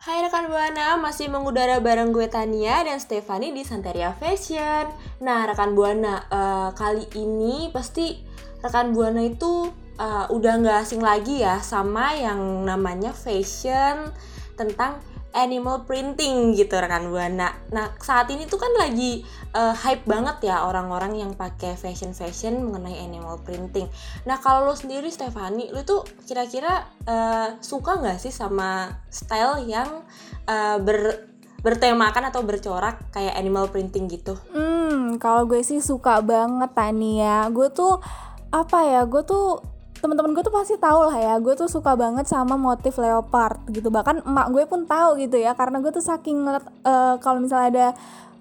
Hai 0.00 0.24
rekan 0.24 0.48
Buana, 0.48 0.96
masih 0.96 1.28
mengudara 1.28 1.76
bareng 1.76 2.08
gue 2.08 2.24
Tania 2.24 2.80
dan 2.80 2.96
Stefani 2.96 3.52
di 3.52 3.60
Santeria 3.60 4.16
Fashion. 4.16 4.88
Nah 5.20 5.44
rekan 5.44 5.76
Buana, 5.76 6.24
eh, 6.24 6.68
kali 6.72 7.04
ini 7.20 7.68
pasti 7.68 8.16
rekan 8.64 8.96
Buana 8.96 9.20
itu 9.20 9.68
eh, 10.00 10.26
udah 10.32 10.52
nggak 10.64 10.88
asing 10.88 11.04
lagi 11.04 11.44
ya 11.44 11.60
sama 11.60 12.16
yang 12.16 12.64
namanya 12.64 13.12
fashion 13.12 14.08
tentang 14.56 15.04
animal 15.30 15.86
printing 15.86 16.54
gitu 16.58 16.74
rekan 16.78 17.10
buana. 17.10 17.54
Nah 17.70 17.94
saat 18.02 18.26
ini 18.34 18.50
tuh 18.50 18.58
kan 18.58 18.70
lagi 18.74 19.22
uh, 19.54 19.74
hype 19.74 20.02
banget 20.06 20.50
ya 20.50 20.66
orang-orang 20.66 21.18
yang 21.22 21.32
pakai 21.38 21.78
fashion 21.78 22.10
fashion 22.10 22.66
mengenai 22.66 22.98
animal 22.98 23.38
printing. 23.42 23.86
Nah 24.26 24.42
kalau 24.42 24.66
lo 24.66 24.74
sendiri 24.74 25.06
Stefani, 25.10 25.70
lo 25.70 25.86
tuh 25.86 26.02
kira-kira 26.26 26.86
uh, 27.06 27.58
suka 27.62 28.02
nggak 28.02 28.18
sih 28.18 28.34
sama 28.34 28.90
style 29.10 29.62
yang 29.66 30.02
uh, 30.50 30.78
ber 30.82 31.30
bertemakan 31.60 32.32
atau 32.32 32.40
bercorak 32.40 33.12
kayak 33.12 33.36
animal 33.36 33.68
printing 33.68 34.08
gitu? 34.08 34.32
Hmm, 34.50 35.20
kalau 35.20 35.44
gue 35.44 35.60
sih 35.60 35.84
suka 35.84 36.24
banget 36.24 36.72
Tania. 36.72 37.44
Gue 37.52 37.68
tuh 37.68 38.00
apa 38.48 38.88
ya? 38.88 39.04
Gue 39.04 39.22
tuh 39.28 39.60
teman-teman 40.00 40.32
gue 40.32 40.42
tuh 40.44 40.52
pasti 40.52 40.74
tahu 40.80 41.12
lah 41.12 41.16
ya 41.20 41.34
gue 41.36 41.54
tuh 41.54 41.68
suka 41.68 41.92
banget 41.92 42.24
sama 42.24 42.56
motif 42.56 42.96
leopard 42.96 43.60
gitu. 43.68 43.92
Bahkan 43.92 44.24
emak 44.24 44.46
gue 44.50 44.64
pun 44.64 44.88
tahu 44.88 45.20
gitu 45.20 45.36
ya 45.36 45.52
karena 45.52 45.78
gue 45.78 45.92
tuh 45.92 46.02
saking 46.02 46.40
ngeliat 46.40 46.64
uh, 46.84 47.16
kalau 47.20 47.38
misalnya 47.38 47.68
ada 47.68 47.88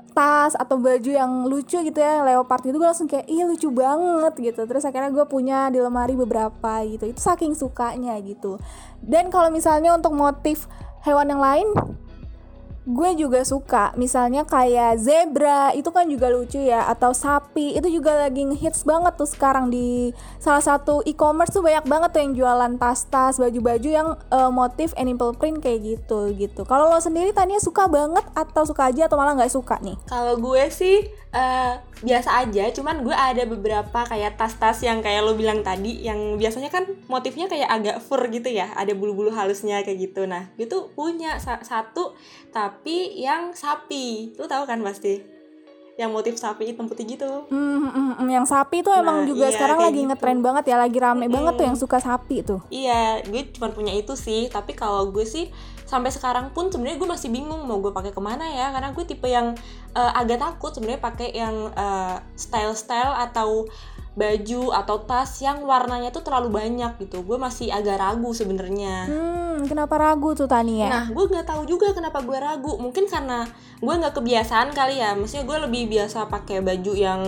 tas 0.10 0.58
atau 0.58 0.82
baju 0.82 1.12
yang 1.12 1.46
lucu 1.46 1.80
gitu 1.80 2.00
ya 2.02 2.26
leopard 2.26 2.66
gitu 2.66 2.76
gue 2.82 2.90
langsung 2.90 3.06
kayak 3.06 3.28
ih 3.28 3.44
lucu 3.46 3.70
banget 3.70 4.34
gitu. 4.40 4.62
Terus 4.64 4.84
akhirnya 4.88 5.12
gue 5.12 5.26
punya 5.28 5.68
di 5.68 5.84
lemari 5.84 6.16
beberapa 6.16 6.82
gitu. 6.88 7.06
Itu 7.12 7.20
saking 7.20 7.54
sukanya 7.54 8.16
gitu. 8.24 8.58
Dan 9.04 9.28
kalau 9.28 9.52
misalnya 9.52 9.94
untuk 9.94 10.16
motif 10.16 10.66
hewan 11.04 11.32
yang 11.32 11.44
lain 11.44 11.68
gue 12.90 13.10
juga 13.14 13.46
suka. 13.46 13.94
Misalnya 13.94 14.50
kayak 14.50 14.98
zebra 14.98 15.70
itu 15.78 15.94
kan 15.94 16.10
juga 16.10 16.34
lucu 16.34 16.58
ya. 16.58 16.90
Atau 16.90 17.14
sapi 17.14 17.78
itu 17.78 17.86
juga 18.02 18.18
lagi 18.18 18.50
ngehits 18.50 18.82
banget 18.82 19.14
tuh 19.14 19.30
sekarang 19.30 19.70
di 19.70 20.10
salah 20.42 20.64
satu 20.66 21.06
e-commerce 21.06 21.54
tuh 21.54 21.62
banyak 21.62 21.86
banget 21.86 22.10
tuh 22.10 22.22
yang 22.26 22.34
jualan 22.34 22.74
tas-tas 22.82 23.38
baju-baju 23.38 23.90
yang 23.90 24.10
uh, 24.34 24.50
motif 24.50 24.98
animal 24.98 25.38
print 25.38 25.62
kayak 25.62 25.86
gitu 25.86 26.34
gitu. 26.34 26.66
Kalau 26.66 26.90
lo 26.90 26.98
sendiri 26.98 27.30
Tania 27.30 27.62
suka 27.62 27.86
banget 27.86 28.26
atau 28.34 28.66
suka 28.66 28.90
aja 28.90 29.06
atau 29.06 29.22
malah 29.22 29.38
nggak 29.38 29.54
suka 29.54 29.78
nih? 29.86 29.96
Kalau 30.10 30.42
gue 30.42 30.64
sih 30.74 31.06
eh, 31.30 31.74
biasa 32.00 32.42
aja, 32.48 32.72
cuman 32.74 33.06
gue 33.06 33.14
ada 33.14 33.44
beberapa 33.46 34.00
kayak 34.08 34.40
tas-tas 34.40 34.82
yang 34.82 35.04
kayak 35.04 35.22
lo 35.22 35.36
bilang 35.36 35.62
tadi, 35.62 36.02
yang 36.02 36.40
biasanya 36.40 36.72
kan 36.72 36.88
motifnya 37.12 37.46
kayak 37.52 37.70
agak 37.70 37.98
fur 38.02 38.24
gitu 38.32 38.50
ya, 38.50 38.72
ada 38.74 38.96
bulu-bulu 38.96 39.30
halusnya 39.30 39.84
kayak 39.86 40.10
gitu. 40.10 40.26
Nah, 40.26 40.50
tuh 40.56 40.90
punya 40.96 41.38
sa- 41.38 41.62
satu. 41.62 42.16
Tapi 42.50 42.79
yang 42.88 43.52
sapi, 43.52 44.32
lo 44.40 44.48
tahu 44.48 44.64
kan 44.64 44.80
pasti, 44.80 45.20
yang 46.00 46.16
motif 46.16 46.40
sapi 46.40 46.72
hitam 46.72 46.88
putih 46.88 47.04
gitu. 47.04 47.28
Hmm, 47.52 47.92
hmm, 47.92 48.24
hmm, 48.24 48.30
yang 48.32 48.48
sapi 48.48 48.80
tuh 48.80 48.96
emang 48.96 49.24
Nah, 49.24 49.28
juga 49.28 49.52
iya, 49.52 49.56
sekarang 49.60 49.80
lagi 49.84 50.00
gitu. 50.00 50.08
ngetren 50.08 50.40
banget 50.40 50.64
ya 50.72 50.80
lagi 50.80 50.96
rame 50.96 51.28
banget 51.28 51.54
tuh 51.60 51.66
yang 51.68 51.76
suka 51.76 52.00
sapi 52.00 52.40
tuh 52.40 52.64
Iya, 52.72 53.20
gue 53.28 53.52
cuma 53.52 53.68
punya 53.76 53.92
itu 53.92 54.16
sih. 54.16 54.48
Tapi 54.48 54.72
kalau 54.80 55.12
gue 55.12 55.28
sih 55.28 55.52
sampai 55.84 56.08
sekarang 56.08 56.56
pun 56.56 56.72
sebenarnya 56.72 57.04
gue 57.04 57.10
masih 57.10 57.28
bingung 57.28 57.68
mau 57.68 57.84
gue 57.84 57.92
pakai 57.92 58.16
ke 58.16 58.22
mana 58.24 58.48
ya. 58.48 58.72
Karena 58.72 58.96
gue 58.96 59.04
tipe 59.04 59.28
yang 59.28 59.52
eh, 59.92 60.12
agak 60.16 60.40
takut 60.40 60.72
sebenarnya 60.72 61.04
pakai 61.04 61.36
yang 61.36 61.68
eh, 61.68 62.16
style-style 62.40 63.12
atau 63.28 63.68
baju 64.18 64.74
atau 64.74 64.98
tas 65.06 65.30
yang 65.40 65.62
warnanya 65.64 66.10
tuh 66.10 66.26
terlalu 66.26 66.50
banyak 66.52 66.98
gitu. 67.00 67.22
Gue 67.24 67.38
masih 67.38 67.70
agak 67.70 68.02
ragu 68.02 68.34
sebenarnya. 68.34 69.06
hmm 69.08 69.68
kenapa 69.68 70.00
ragu 70.00 70.32
tuh 70.34 70.48
Tania 70.48 70.88
Nah, 70.88 71.06
gue 71.12 71.26
nggak 71.28 71.44
tahu 71.44 71.68
juga 71.68 71.92
kenapa 71.92 72.24
gue 72.24 72.38
ragu. 72.40 72.80
Mungkin 72.80 73.12
karena 73.12 73.44
gue 73.80 73.94
nggak 73.94 74.16
kebiasaan 74.16 74.72
kali 74.72 75.00
ya. 75.00 75.14
Maksudnya 75.16 75.46
gue 75.46 75.58
lebih 75.68 75.84
biasa 75.92 76.32
pakai 76.32 76.64
baju 76.64 76.94
yang 76.96 77.22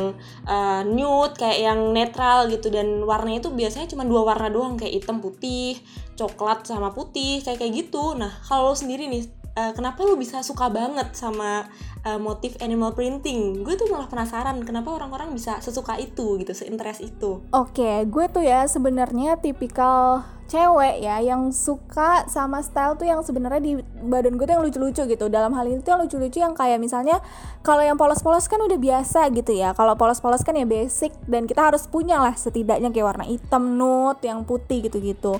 uh, 0.48 0.82
nude, 0.88 1.36
kayak 1.36 1.60
yang 1.60 1.80
netral 1.92 2.48
gitu. 2.48 2.72
Dan 2.72 3.04
warnanya 3.04 3.44
itu 3.48 3.52
biasanya 3.52 3.88
cuma 3.92 4.08
dua 4.08 4.24
warna 4.24 4.48
doang, 4.48 4.80
kayak 4.80 5.04
hitam 5.04 5.20
putih, 5.20 5.80
coklat 6.16 6.64
sama 6.68 6.92
putih, 6.92 7.44
kayak 7.44 7.60
kayak 7.60 7.74
gitu. 7.88 8.16
Nah, 8.16 8.32
kalau 8.48 8.72
lo 8.72 8.76
sendiri 8.76 9.08
nih, 9.12 9.40
uh, 9.55 9.72
kenapa 9.75 10.03
lo 10.03 10.15
bisa 10.15 10.43
suka 10.43 10.72
banget 10.72 11.12
sama 11.15 11.67
uh, 12.08 12.20
motif 12.20 12.55
animal 12.63 12.96
printing? 12.96 13.63
Gue 13.63 13.75
tuh 13.75 13.88
malah 13.91 14.08
penasaran 14.08 14.62
kenapa 14.63 14.91
orang-orang 14.91 15.34
bisa 15.36 15.60
sesuka 15.60 15.98
itu 16.00 16.39
gitu, 16.39 16.51
seinterest 16.55 17.03
itu. 17.03 17.43
Oke, 17.51 18.05
gue 18.08 18.25
tuh 18.31 18.43
ya 18.43 18.63
sebenarnya 18.67 19.39
tipikal 19.39 20.24
cewek 20.51 21.00
ya 21.00 21.24
yang 21.24 21.55
suka 21.55 22.27
sama 22.27 22.60
style 22.60 23.00
tuh 23.00 23.08
yang 23.08 23.24
sebenarnya 23.24 23.63
di 23.63 23.74
badan 24.03 24.36
gue 24.36 24.43
tuh 24.43 24.60
yang 24.60 24.63
lucu-lucu 24.67 25.01
gitu. 25.08 25.25
Dalam 25.31 25.55
hal 25.55 25.63
ini 25.72 25.79
tuh 25.79 25.96
yang 25.96 26.01
lucu-lucu 26.03 26.43
yang 26.43 26.51
kayak 26.51 26.75
misalnya 26.84 27.24
kalau 27.63 27.79
yang 27.79 27.96
polos-polos 27.96 28.51
kan 28.51 28.60
udah 28.60 28.75
biasa 28.75 29.31
gitu 29.31 29.55
ya. 29.55 29.72
Kalau 29.72 29.96
polos-polos 29.96 30.43
kan 30.43 30.60
ya 30.60 30.67
basic 30.67 31.15
dan 31.31 31.48
kita 31.48 31.72
harus 31.72 31.88
punya 31.88 32.20
lah 32.20 32.36
setidaknya 32.36 32.91
kayak 32.91 33.08
warna 33.15 33.25
hitam, 33.27 33.79
nude, 33.79 34.27
yang 34.27 34.43
putih 34.43 34.84
gitu-gitu. 34.84 35.39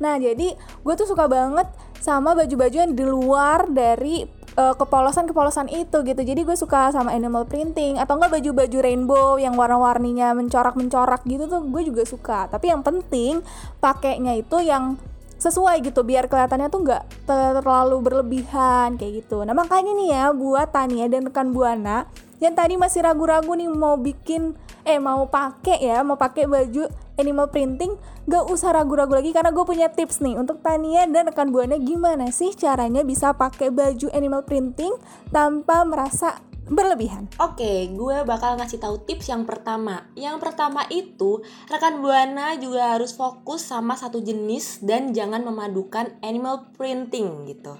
Nah, 0.00 0.16
jadi 0.16 0.56
gue 0.56 0.94
tuh 0.96 1.06
suka 1.06 1.28
banget 1.28 1.68
sama 2.00 2.32
baju-baju 2.32 2.76
yang 2.88 2.96
di 2.96 3.04
luar 3.04 3.68
dari 3.68 4.24
eh, 4.56 4.74
kepolosan-kepolosan 4.74 5.68
itu 5.68 6.00
gitu. 6.02 6.20
Jadi 6.24 6.40
gue 6.42 6.56
suka 6.56 6.90
sama 6.90 7.12
animal 7.12 7.44
printing 7.44 8.00
atau 8.00 8.16
enggak 8.16 8.40
baju-baju 8.40 8.78
rainbow 8.80 9.36
yang 9.36 9.54
warna-warninya 9.54 10.32
mencorak-mencorak 10.34 11.22
gitu 11.28 11.44
tuh 11.46 11.60
gue 11.68 11.82
juga 11.84 12.02
suka. 12.08 12.48
Tapi 12.48 12.72
yang 12.72 12.80
penting 12.80 13.44
pakainya 13.78 14.40
itu 14.40 14.64
yang 14.64 14.96
sesuai 15.40 15.80
gitu 15.80 16.04
biar 16.04 16.28
kelihatannya 16.28 16.68
tuh 16.68 16.84
nggak 16.84 17.02
terlalu 17.24 17.96
berlebihan 18.04 19.00
kayak 19.00 19.24
gitu. 19.24 19.40
Nah 19.40 19.56
makanya 19.56 19.96
nih 19.96 20.08
ya 20.12 20.24
buat 20.36 20.68
Tania 20.68 21.08
dan 21.08 21.32
rekan 21.32 21.56
Buana 21.56 22.04
yang 22.44 22.52
tadi 22.52 22.76
masih 22.76 23.00
ragu-ragu 23.04 23.48
nih 23.56 23.72
mau 23.72 23.96
bikin 23.96 24.52
eh 24.84 25.00
mau 25.00 25.28
pakai 25.28 25.80
ya 25.80 26.04
mau 26.04 26.20
pakai 26.20 26.44
baju 26.44 26.88
animal 27.20 27.52
printing 27.52 28.00
gak 28.24 28.48
usah 28.48 28.72
ragu-ragu 28.72 29.12
lagi 29.12 29.36
karena 29.36 29.52
gue 29.52 29.64
punya 29.68 29.92
tips 29.92 30.24
nih 30.24 30.40
untuk 30.40 30.64
Tania 30.64 31.04
dan 31.04 31.28
rekan 31.28 31.52
buana 31.52 31.76
gimana 31.76 32.32
sih 32.32 32.56
caranya 32.56 33.04
bisa 33.04 33.36
pakai 33.36 33.68
baju 33.68 34.08
animal 34.16 34.42
printing 34.48 34.96
tanpa 35.28 35.84
merasa 35.84 36.40
berlebihan. 36.70 37.26
Oke, 37.42 37.90
gue 37.90 38.16
bakal 38.22 38.54
ngasih 38.54 38.78
tahu 38.78 39.02
tips 39.02 39.26
yang 39.28 39.42
pertama. 39.42 40.06
Yang 40.14 40.38
pertama 40.38 40.86
itu, 40.88 41.42
rekan 41.66 41.98
buana 41.98 42.54
juga 42.56 42.94
harus 42.94 43.10
fokus 43.10 43.66
sama 43.66 43.98
satu 43.98 44.22
jenis 44.22 44.78
dan 44.80 45.10
jangan 45.10 45.42
memadukan 45.42 46.14
animal 46.22 46.70
printing 46.78 47.50
gitu. 47.50 47.74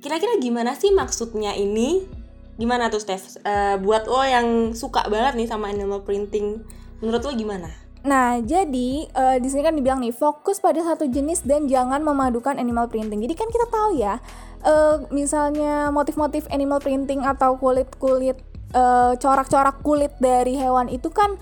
Kira-kira 0.00 0.40
gimana 0.40 0.72
sih 0.72 0.88
maksudnya 0.96 1.52
ini? 1.52 2.00
Gimana 2.56 2.88
tuh, 2.88 3.04
Steph? 3.04 3.36
Eh, 3.44 3.76
buat 3.84 4.08
lo 4.08 4.24
yang 4.24 4.72
suka 4.72 5.04
banget 5.12 5.36
nih 5.36 5.48
sama 5.48 5.68
animal 5.68 6.00
printing, 6.08 6.64
menurut 7.04 7.20
lo 7.20 7.36
gimana? 7.36 7.68
Nah, 8.00 8.40
jadi 8.40 9.04
eh, 9.12 9.36
di 9.44 9.48
sini 9.52 9.60
kan 9.60 9.76
dibilang 9.76 10.00
nih 10.00 10.16
fokus 10.16 10.56
pada 10.56 10.80
satu 10.80 11.04
jenis 11.04 11.44
dan 11.44 11.68
jangan 11.68 12.00
memadukan 12.00 12.56
animal 12.56 12.88
printing. 12.88 13.20
Jadi 13.20 13.34
kan 13.36 13.48
kita 13.52 13.66
tahu 13.68 14.00
ya, 14.00 14.16
eh, 14.64 14.96
misalnya 15.12 15.92
motif-motif 15.92 16.48
animal 16.48 16.80
printing 16.80 17.20
atau 17.24 17.60
kulit-kulit 17.60 18.40
eh, 18.72 19.12
corak-corak 19.20 19.82
kulit 19.84 20.14
dari 20.22 20.56
hewan 20.56 20.88
itu 20.88 21.12
kan 21.12 21.36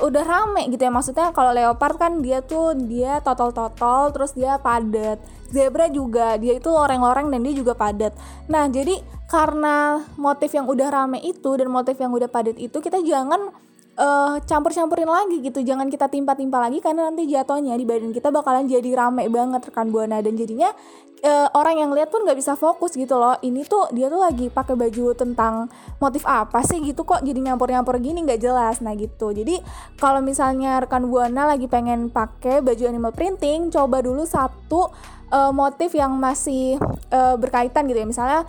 udah 0.00 0.24
rame 0.24 0.68
gitu 0.68 0.84
ya. 0.84 0.92
Maksudnya 0.92 1.32
kalau 1.32 1.52
leopard 1.56 1.96
kan 1.96 2.20
dia 2.20 2.44
tuh 2.44 2.76
dia 2.76 3.24
totol-totol 3.24 4.12
terus 4.12 4.36
dia 4.36 4.60
padat. 4.60 5.16
Zebra 5.52 5.88
juga 5.92 6.36
dia 6.36 6.56
itu 6.56 6.68
loreng-loreng 6.68 7.28
dan 7.32 7.40
dia 7.44 7.54
juga 7.56 7.72
padat. 7.72 8.12
Nah, 8.52 8.68
jadi 8.68 9.00
karena 9.32 10.04
motif 10.20 10.52
yang 10.52 10.68
udah 10.68 10.92
rame 10.92 11.20
itu 11.24 11.56
dan 11.56 11.72
motif 11.72 11.96
yang 11.96 12.12
udah 12.12 12.28
padat 12.28 12.60
itu 12.60 12.84
kita 12.84 13.00
jangan 13.00 13.52
eh 13.92 14.36
campur-campurin 14.48 15.04
lagi 15.04 15.44
gitu. 15.44 15.60
Jangan 15.60 15.92
kita 15.92 16.08
timpa-timpa 16.08 16.56
lagi 16.64 16.80
karena 16.80 17.12
nanti 17.12 17.28
jatuhnya 17.28 17.76
di 17.76 17.84
badan 17.84 18.10
kita 18.16 18.32
bakalan 18.32 18.64
jadi 18.64 18.88
rame 18.96 19.28
banget 19.28 19.68
rekan 19.68 19.92
buana. 19.92 20.24
Dan 20.24 20.40
jadinya 20.40 20.72
eh, 21.20 21.48
orang 21.52 21.76
yang 21.76 21.90
lihat 21.92 22.08
pun 22.08 22.24
nggak 22.24 22.40
bisa 22.40 22.56
fokus 22.56 22.96
gitu 22.96 23.20
loh. 23.20 23.36
Ini 23.44 23.68
tuh 23.68 23.92
dia 23.92 24.08
tuh 24.08 24.16
lagi 24.16 24.48
pakai 24.48 24.74
baju 24.80 25.12
tentang 25.12 25.68
motif 26.00 26.24
apa 26.24 26.64
sih 26.64 26.80
gitu 26.80 27.04
kok 27.04 27.20
jadi 27.20 27.52
nyampur-nyampur 27.52 28.00
gini 28.00 28.24
nggak 28.24 28.40
jelas. 28.40 28.80
Nah 28.80 28.96
gitu. 28.96 29.36
Jadi 29.36 29.60
kalau 30.00 30.24
misalnya 30.24 30.80
rekan 30.80 31.12
buana 31.12 31.52
lagi 31.52 31.68
pengen 31.68 32.08
pakai 32.08 32.64
baju 32.64 32.84
animal 32.88 33.12
printing 33.12 33.68
coba 33.68 34.00
dulu 34.00 34.24
satu 34.24 34.88
eh, 35.28 35.52
motif 35.52 35.92
yang 35.92 36.16
masih 36.16 36.80
eh, 37.12 37.34
berkaitan 37.36 37.84
gitu 37.92 38.00
ya. 38.00 38.08
Misalnya 38.08 38.40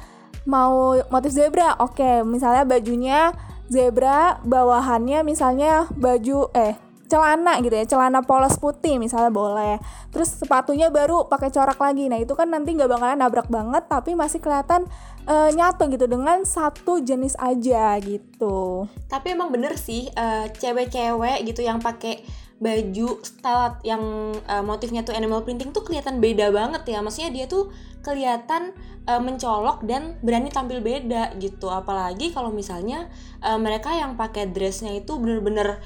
mau 0.47 0.95
motif 1.11 1.35
zebra 1.35 1.75
oke. 1.83 2.23
Misalnya 2.23 2.63
bajunya 2.63 3.35
zebra 3.73 4.37
bawahannya 4.45 5.25
misalnya 5.25 5.89
baju 5.97 6.53
eh 6.53 6.77
celana 7.13 7.61
gitu 7.61 7.77
ya 7.77 7.85
celana 7.85 8.25
polos 8.25 8.57
putih 8.57 8.97
misalnya 8.97 9.29
boleh. 9.29 9.77
Terus 10.09 10.33
sepatunya 10.33 10.89
baru 10.89 11.29
pakai 11.29 11.53
corak 11.53 11.77
lagi. 11.77 12.09
Nah 12.09 12.17
itu 12.17 12.33
kan 12.33 12.49
nanti 12.49 12.73
nggak 12.73 12.89
bakalan 12.89 13.21
nabrak 13.21 13.49
banget 13.53 13.85
tapi 13.85 14.17
masih 14.17 14.41
kelihatan 14.41 14.89
uh, 15.29 15.49
nyatu 15.53 15.93
gitu 15.93 16.09
dengan 16.09 16.41
satu 16.41 17.05
jenis 17.05 17.37
aja 17.37 17.97
gitu. 18.01 18.89
Tapi 19.09 19.37
emang 19.37 19.53
bener 19.53 19.77
sih 19.77 20.09
uh, 20.17 20.49
cewek-cewek 20.57 21.45
gitu 21.45 21.61
yang 21.61 21.77
pakai 21.77 22.25
baju 22.63 23.19
style 23.19 23.75
yang 23.83 24.31
uh, 24.47 24.63
motifnya 24.63 25.03
tuh 25.03 25.11
animal 25.11 25.43
printing 25.43 25.75
tuh 25.75 25.83
kelihatan 25.83 26.23
beda 26.23 26.49
banget 26.55 26.87
ya. 26.87 27.03
Maksudnya 27.03 27.31
dia 27.35 27.45
tuh 27.51 27.75
kelihatan 27.99 28.71
uh, 29.03 29.19
mencolok 29.19 29.83
dan 29.83 30.15
berani 30.23 30.47
tampil 30.47 30.79
beda 30.79 31.35
gitu. 31.43 31.67
Apalagi 31.67 32.31
kalau 32.31 32.55
misalnya 32.55 33.11
uh, 33.43 33.59
mereka 33.59 33.91
yang 33.91 34.15
pakai 34.15 34.47
dressnya 34.47 34.95
itu 34.95 35.19
bener-bener 35.19 35.83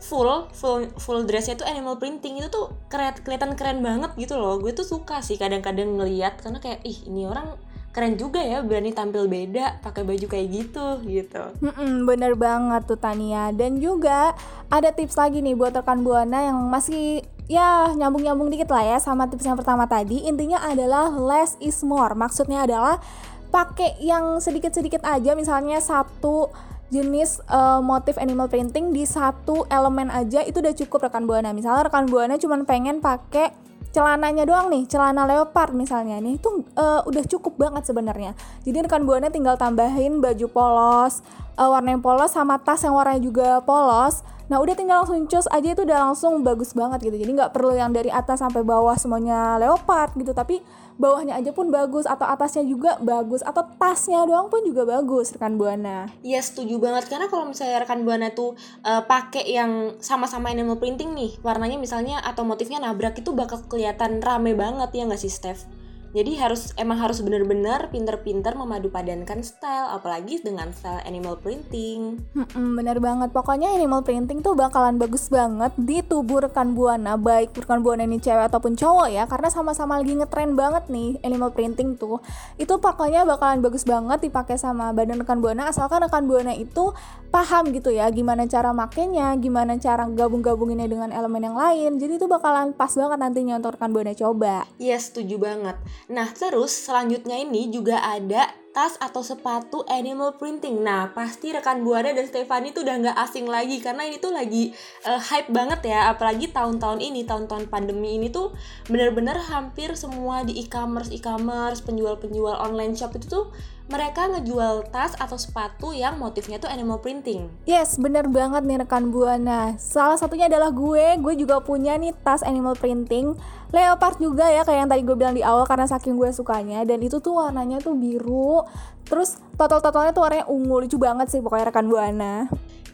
full 0.00 0.48
full 0.52 0.88
full 0.96 1.28
dressnya 1.28 1.60
tuh 1.60 1.68
animal 1.68 2.00
printing. 2.00 2.40
Itu 2.40 2.48
tuh 2.48 2.66
keren 2.88 3.12
kelihatan 3.20 3.52
keren 3.52 3.84
banget 3.84 4.16
gitu 4.16 4.40
loh. 4.40 4.56
Gue 4.56 4.72
tuh 4.72 4.88
suka 4.88 5.20
sih 5.20 5.36
kadang-kadang 5.36 6.00
ngeliat 6.00 6.40
karena 6.40 6.58
kayak 6.64 6.80
ih 6.88 7.04
ini 7.04 7.28
orang 7.28 7.52
keren 7.96 8.20
juga 8.20 8.44
ya 8.44 8.60
berani 8.60 8.92
tampil 8.92 9.24
beda 9.24 9.80
pakai 9.80 10.04
baju 10.04 10.26
kayak 10.28 10.46
gitu 10.52 11.00
gitu. 11.08 11.40
Mm-mm, 11.64 12.04
bener 12.04 12.36
banget 12.36 12.84
tuh 12.84 13.00
Tania. 13.00 13.48
Dan 13.56 13.80
juga 13.80 14.36
ada 14.68 14.92
tips 14.92 15.16
lagi 15.16 15.40
nih 15.40 15.56
buat 15.56 15.72
rekan 15.72 16.04
buana 16.04 16.44
yang 16.44 16.60
masih 16.68 17.24
ya 17.48 17.96
nyambung-nyambung 17.96 18.52
dikit 18.52 18.68
lah 18.68 18.84
ya 18.84 18.98
sama 19.00 19.32
tips 19.32 19.48
yang 19.48 19.56
pertama 19.56 19.88
tadi. 19.88 20.28
Intinya 20.28 20.60
adalah 20.60 21.08
less 21.08 21.56
is 21.56 21.80
more. 21.80 22.12
Maksudnya 22.12 22.68
adalah 22.68 23.00
pakai 23.48 23.96
yang 24.04 24.44
sedikit-sedikit 24.44 25.00
aja 25.00 25.32
misalnya 25.32 25.80
satu 25.80 26.52
jenis 26.92 27.40
uh, 27.48 27.80
motif 27.80 28.20
animal 28.20 28.46
printing 28.46 28.92
di 28.92 29.08
satu 29.08 29.64
elemen 29.72 30.12
aja 30.12 30.44
itu 30.44 30.60
udah 30.60 30.76
cukup 30.76 31.08
rekan 31.08 31.24
buana. 31.24 31.56
Misalnya 31.56 31.88
rekan 31.88 32.12
buana 32.12 32.36
cuma 32.36 32.60
pengen 32.68 33.00
pakai 33.00 33.56
celananya 33.96 34.44
doang 34.44 34.68
nih 34.68 34.84
celana 34.84 35.24
leopard 35.24 35.72
misalnya 35.72 36.20
nih 36.20 36.36
itu 36.36 36.68
uh, 36.76 37.00
udah 37.08 37.24
cukup 37.24 37.56
banget 37.56 37.88
sebenarnya. 37.88 38.36
Jadi 38.60 38.84
rekan 38.84 39.08
buana 39.08 39.32
tinggal 39.32 39.56
tambahin 39.56 40.20
baju 40.20 40.46
polos 40.52 41.24
uh, 41.56 41.72
warna 41.72 41.96
yang 41.96 42.04
polos 42.04 42.36
sama 42.36 42.60
tas 42.60 42.84
yang 42.84 42.92
warnanya 42.92 43.24
juga 43.24 43.48
polos 43.64 44.20
nah 44.46 44.62
udah 44.62 44.74
tinggal 44.78 45.02
langsung 45.02 45.26
cus 45.26 45.50
aja 45.50 45.74
itu 45.74 45.82
udah 45.82 46.10
langsung 46.10 46.46
bagus 46.46 46.70
banget 46.72 47.10
gitu 47.10 47.16
jadi 47.18 47.30
nggak 47.34 47.52
perlu 47.54 47.74
yang 47.74 47.90
dari 47.90 48.10
atas 48.14 48.38
sampai 48.38 48.62
bawah 48.62 48.94
semuanya 48.94 49.58
leopard 49.58 50.14
gitu 50.14 50.30
tapi 50.30 50.62
bawahnya 50.96 51.36
aja 51.36 51.52
pun 51.52 51.68
bagus 51.68 52.08
atau 52.08 52.24
atasnya 52.24 52.64
juga 52.64 52.96
bagus 53.04 53.44
atau 53.44 53.64
tasnya 53.76 54.24
doang 54.24 54.48
pun 54.48 54.64
juga 54.64 54.88
bagus 54.88 55.32
rekan 55.36 55.60
buana. 55.60 56.08
Iya 56.24 56.40
setuju 56.40 56.80
banget 56.80 57.12
karena 57.12 57.28
kalau 57.28 57.52
misalnya 57.52 57.84
rekan 57.84 58.02
buana 58.08 58.32
tuh 58.32 58.56
uh, 58.82 59.04
pakai 59.04 59.44
yang 59.44 60.00
sama-sama 60.00 60.48
animal 60.48 60.80
printing 60.80 61.12
nih 61.12 61.36
warnanya 61.44 61.76
misalnya 61.76 62.24
atau 62.24 62.48
motifnya 62.48 62.80
nabrak 62.80 63.20
itu 63.20 63.36
bakal 63.36 63.60
kelihatan 63.68 64.24
rame 64.24 64.56
banget 64.56 64.88
ya 64.96 65.04
nggak 65.04 65.20
sih 65.20 65.32
Steph? 65.32 65.68
Jadi 66.16 66.32
harus 66.40 66.72
emang 66.80 66.96
harus 66.96 67.20
bener-bener 67.20 67.92
pinter-pinter 67.92 68.56
memadu 68.56 68.88
padankan 68.88 69.44
style, 69.44 69.92
apalagi 69.92 70.40
dengan 70.40 70.72
style 70.72 71.04
animal 71.04 71.36
printing. 71.36 72.24
Hmm, 72.32 72.72
bener 72.72 73.04
banget. 73.04 73.36
Pokoknya 73.36 73.76
animal 73.76 74.00
printing 74.00 74.40
tuh 74.40 74.56
bakalan 74.56 74.96
bagus 74.96 75.28
banget 75.28 75.76
di 75.76 76.00
tubuh 76.00 76.40
rekan 76.40 76.72
buana, 76.72 77.20
baik 77.20 77.52
rekan 77.52 77.84
buana 77.84 78.08
ini 78.08 78.16
cewek 78.16 78.48
ataupun 78.48 78.80
cowok 78.80 79.12
ya, 79.12 79.28
karena 79.28 79.52
sama-sama 79.52 80.00
lagi 80.00 80.16
ngetren 80.16 80.56
banget 80.56 80.88
nih 80.88 81.20
animal 81.20 81.52
printing 81.52 82.00
tuh. 82.00 82.24
Itu 82.56 82.80
pokoknya 82.80 83.28
bakalan 83.28 83.60
bagus 83.60 83.84
banget 83.84 84.24
dipakai 84.24 84.56
sama 84.56 84.96
badan 84.96 85.20
rekan 85.20 85.44
buana, 85.44 85.68
asalkan 85.68 86.00
rekan 86.00 86.24
buana 86.24 86.56
itu 86.56 86.96
paham 87.28 87.68
gitu 87.76 87.92
ya, 87.92 88.08
gimana 88.08 88.48
cara 88.48 88.72
makainya, 88.72 89.36
gimana 89.36 89.76
cara 89.76 90.08
gabung-gabunginnya 90.08 90.88
dengan 90.88 91.12
elemen 91.12 91.52
yang 91.52 91.60
lain. 91.60 92.00
Jadi 92.00 92.16
itu 92.16 92.24
bakalan 92.24 92.72
pas 92.72 92.88
banget 92.96 93.20
nantinya 93.20 93.60
untuk 93.60 93.76
rekan 93.76 93.92
buana 93.92 94.16
coba. 94.16 94.64
Iya, 94.80 94.96
setuju 94.96 95.36
banget. 95.36 95.76
Nah, 96.06 96.30
terus 96.30 96.70
selanjutnya 96.70 97.34
ini 97.42 97.66
juga 97.66 97.98
ada 97.98 98.46
tas 98.76 98.94
atau 99.00 99.24
sepatu 99.24 99.82
animal 99.88 100.36
printing. 100.36 100.84
Nah, 100.84 101.10
pasti 101.16 101.48
rekan 101.48 101.80
Buana 101.80 102.12
dan 102.12 102.28
Stefani 102.28 102.76
tuh 102.76 102.84
udah 102.84 102.94
nggak 103.02 103.16
asing 103.24 103.48
lagi 103.48 103.80
karena 103.80 104.04
ini 104.04 104.20
tuh 104.20 104.36
lagi 104.36 104.70
uh, 105.08 105.16
hype 105.16 105.48
banget 105.48 105.88
ya, 105.88 106.12
apalagi 106.12 106.52
tahun-tahun 106.52 107.00
ini, 107.00 107.24
tahun-tahun 107.24 107.72
pandemi 107.72 108.20
ini 108.20 108.28
tuh 108.28 108.52
bener-bener 108.86 109.40
hampir 109.48 109.96
semua 109.96 110.44
di 110.44 110.60
e-commerce, 110.60 111.08
e-commerce, 111.08 111.80
penjual-penjual 111.82 112.52
online 112.52 112.92
shop 112.92 113.16
itu 113.16 113.26
tuh 113.26 113.44
mereka 113.86 114.26
ngejual 114.26 114.90
tas 114.90 115.14
atau 115.14 115.38
sepatu 115.38 115.94
yang 115.94 116.18
motifnya 116.18 116.58
tuh 116.58 116.66
animal 116.66 116.98
printing. 116.98 117.46
Yes, 117.70 117.98
bener 118.02 118.26
banget 118.26 118.66
nih 118.66 118.82
rekan 118.82 119.14
Buana. 119.14 119.78
Salah 119.78 120.18
satunya 120.18 120.50
adalah 120.50 120.74
gue, 120.74 121.18
gue 121.22 121.34
juga 121.38 121.62
punya 121.62 121.94
nih 121.94 122.10
tas 122.26 122.42
animal 122.42 122.74
printing 122.74 123.38
leopard 123.74 124.18
juga 124.22 124.46
ya 124.46 124.62
kayak 124.62 124.78
yang 124.86 124.90
tadi 124.90 125.02
gue 125.02 125.16
bilang 125.18 125.34
di 125.34 125.42
awal 125.42 125.66
karena 125.66 125.90
saking 125.90 126.14
gue 126.14 126.30
sukanya 126.30 126.86
dan 126.86 127.02
itu 127.02 127.18
tuh 127.18 127.34
warnanya 127.34 127.82
tuh 127.82 127.98
biru 127.98 128.62
terus 129.06 129.38
total-totalnya 129.58 130.14
tuh 130.14 130.22
warnanya 130.22 130.46
ungu 130.46 130.86
lucu 130.86 130.98
banget 130.98 131.30
sih 131.30 131.38
pokoknya 131.42 131.70
rekan 131.70 131.86
Buana. 131.86 132.34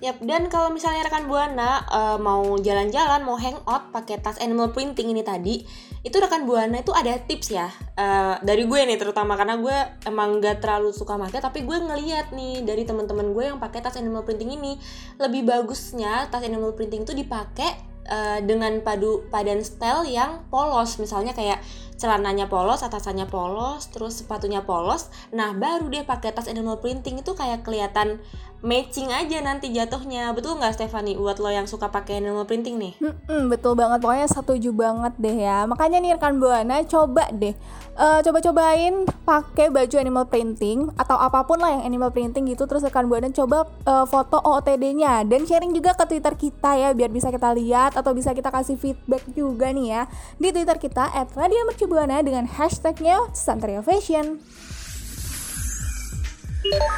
Yap, 0.03 0.19
dan 0.27 0.51
kalau 0.51 0.75
misalnya 0.75 1.07
rekan 1.07 1.31
Buana 1.31 1.87
uh, 1.87 2.19
mau 2.19 2.43
jalan-jalan, 2.59 3.23
mau 3.23 3.39
hangout 3.39 3.95
pakai 3.95 4.19
tas 4.19 4.35
animal 4.43 4.75
printing 4.75 5.15
ini 5.15 5.23
tadi, 5.23 5.63
itu 6.03 6.19
rekan 6.19 6.43
Buana 6.51 6.83
itu 6.83 6.91
ada 6.91 7.15
tips 7.15 7.55
ya 7.55 7.71
uh, 7.95 8.35
dari 8.43 8.67
gue 8.67 8.81
nih 8.83 8.99
terutama 8.99 9.39
karena 9.39 9.55
gue 9.63 9.77
emang 10.11 10.43
gak 10.43 10.59
terlalu 10.59 10.91
suka 10.91 11.15
pakai, 11.15 11.39
tapi 11.39 11.63
gue 11.63 11.79
ngeliat 11.79 12.35
nih 12.35 12.67
dari 12.67 12.83
teman-teman 12.83 13.31
gue 13.31 13.55
yang 13.55 13.63
pakai 13.63 13.79
tas 13.79 13.95
animal 13.95 14.27
printing 14.27 14.51
ini 14.51 14.75
lebih 15.23 15.47
bagusnya 15.47 16.27
tas 16.27 16.43
animal 16.43 16.75
printing 16.75 17.07
itu 17.07 17.15
dipakai 17.15 17.93
uh, 18.11 18.39
dengan 18.43 18.83
padu 18.83 19.27
padan 19.31 19.63
style 19.63 20.03
yang 20.11 20.43
polos. 20.51 20.99
Misalnya 20.99 21.37
kayak 21.37 21.63
celananya 21.95 22.51
polos 22.51 22.83
atasannya 22.83 23.31
polos 23.31 23.87
terus 23.95 24.27
sepatunya 24.27 24.67
polos. 24.67 25.07
Nah 25.31 25.55
baru 25.55 25.87
deh 25.87 26.03
pakai 26.03 26.35
tas 26.35 26.51
animal 26.51 26.83
printing 26.83 27.23
itu 27.23 27.31
kayak 27.39 27.63
kelihatan 27.63 28.19
matching 28.63 29.11
aja 29.11 29.43
nanti 29.43 29.75
jatuhnya. 29.75 30.31
Betul 30.33 30.57
nggak 30.63 30.79
Stefani 30.79 31.19
buat 31.19 31.43
lo 31.43 31.51
yang 31.51 31.67
suka 31.67 31.91
pakai 31.91 32.23
animal 32.23 32.47
printing 32.47 32.79
nih. 32.79 32.95
Hmm, 33.03 33.51
betul 33.51 33.75
banget. 33.75 33.99
Pokoknya 33.99 34.29
setuju 34.31 34.71
banget 34.71 35.13
deh 35.19 35.37
ya. 35.43 35.67
Makanya 35.67 35.99
nih 35.99 36.15
rekan 36.17 36.39
buana 36.39 36.81
coba 36.87 37.29
deh 37.35 37.55
uh, 37.99 38.21
coba-cobain 38.23 39.05
pakai 39.27 39.69
baju 39.69 39.97
animal 39.99 40.25
printing 40.31 40.89
atau 40.95 41.19
apa 41.19 41.45
pun 41.45 41.59
lah 41.61 41.79
yang 41.79 41.85
animal 41.85 42.15
printing 42.15 42.49
gitu. 42.49 42.65
Terus 42.65 42.87
rekan 42.87 43.11
buana 43.11 43.29
coba 43.35 43.67
uh, 43.85 44.07
foto 44.07 44.39
OOTD-nya 44.41 45.27
dan 45.27 45.45
sharing 45.45 45.75
juga 45.75 45.93
ke 45.99 46.05
Twitter 46.09 46.35
kita 46.39 46.71
ya 46.79 46.89
biar 46.95 47.11
bisa 47.11 47.29
kita 47.29 47.51
lihat 47.53 47.99
atau 47.99 48.15
bisa 48.15 48.33
kita 48.33 48.49
kasih 48.49 48.79
feedback 48.79 49.27
juga 49.35 49.75
nih 49.75 49.87
ya. 49.91 50.03
Di 50.39 50.49
Twitter 50.55 50.79
kita 50.79 51.11
@radiomercubuana 51.35 52.23
dengan 52.23 52.47
hashtagnya 52.47 53.19
Santeria 53.35 53.83
Fashion. 53.83 54.39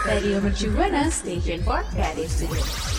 Radio 0.06 0.40
Mercu 0.40 0.70
Buana 0.70 1.10
Station 1.10 1.62
for 1.64 1.82
Creative 1.90 2.30
Studio. 2.30 2.93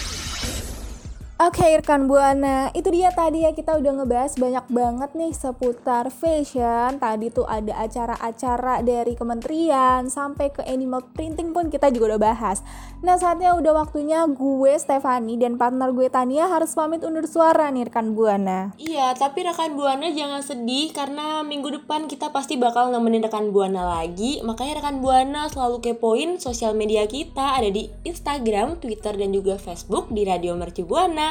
Oke 1.35 1.67
okay, 1.67 1.75
rekan 1.75 2.07
Buana, 2.07 2.71
itu 2.71 2.87
dia 2.95 3.11
tadi 3.11 3.43
ya 3.43 3.51
kita 3.51 3.75
udah 3.75 3.91
ngebahas 3.99 4.39
banyak 4.39 4.71
banget 4.71 5.11
nih 5.19 5.35
seputar 5.35 6.07
fashion. 6.07 6.95
Tadi 6.95 7.27
tuh 7.27 7.43
ada 7.43 7.75
acara-acara 7.75 8.79
dari 8.79 9.19
kementerian 9.19 10.07
sampai 10.07 10.55
ke 10.55 10.63
animal 10.63 11.03
printing 11.11 11.51
pun 11.51 11.67
kita 11.67 11.91
juga 11.91 12.15
udah 12.15 12.21
bahas. 12.31 12.63
Nah 13.03 13.19
saatnya 13.19 13.51
udah 13.51 13.83
waktunya 13.83 14.23
gue 14.31 14.79
Stefani 14.79 15.35
dan 15.35 15.59
partner 15.59 15.91
gue 15.91 16.07
Tania 16.07 16.47
harus 16.47 16.71
pamit 16.71 17.03
undur 17.03 17.27
suara 17.27 17.67
nih 17.67 17.91
rekan 17.91 18.15
Buana. 18.15 18.71
Iya, 18.79 19.11
tapi 19.19 19.43
rekan 19.43 19.75
Buana 19.75 20.07
jangan 20.15 20.39
sedih 20.39 20.95
karena 20.95 21.43
minggu 21.43 21.83
depan 21.83 22.07
kita 22.07 22.31
pasti 22.31 22.55
bakal 22.55 22.95
nemenin 22.95 23.27
rekan 23.27 23.51
Buana 23.51 23.83
lagi. 23.99 24.39
Makanya 24.39 24.79
rekan 24.79 25.03
Buana 25.03 25.51
selalu 25.51 25.83
kepoin 25.83 26.39
sosial 26.39 26.79
media 26.79 27.03
kita 27.11 27.59
ada 27.59 27.67
di 27.67 27.91
Instagram, 28.07 28.79
Twitter 28.79 29.19
dan 29.19 29.35
juga 29.35 29.59
Facebook 29.59 30.07
di 30.15 30.23
Radio 30.23 30.55
Mercu 30.55 30.87
Buana 30.87 31.24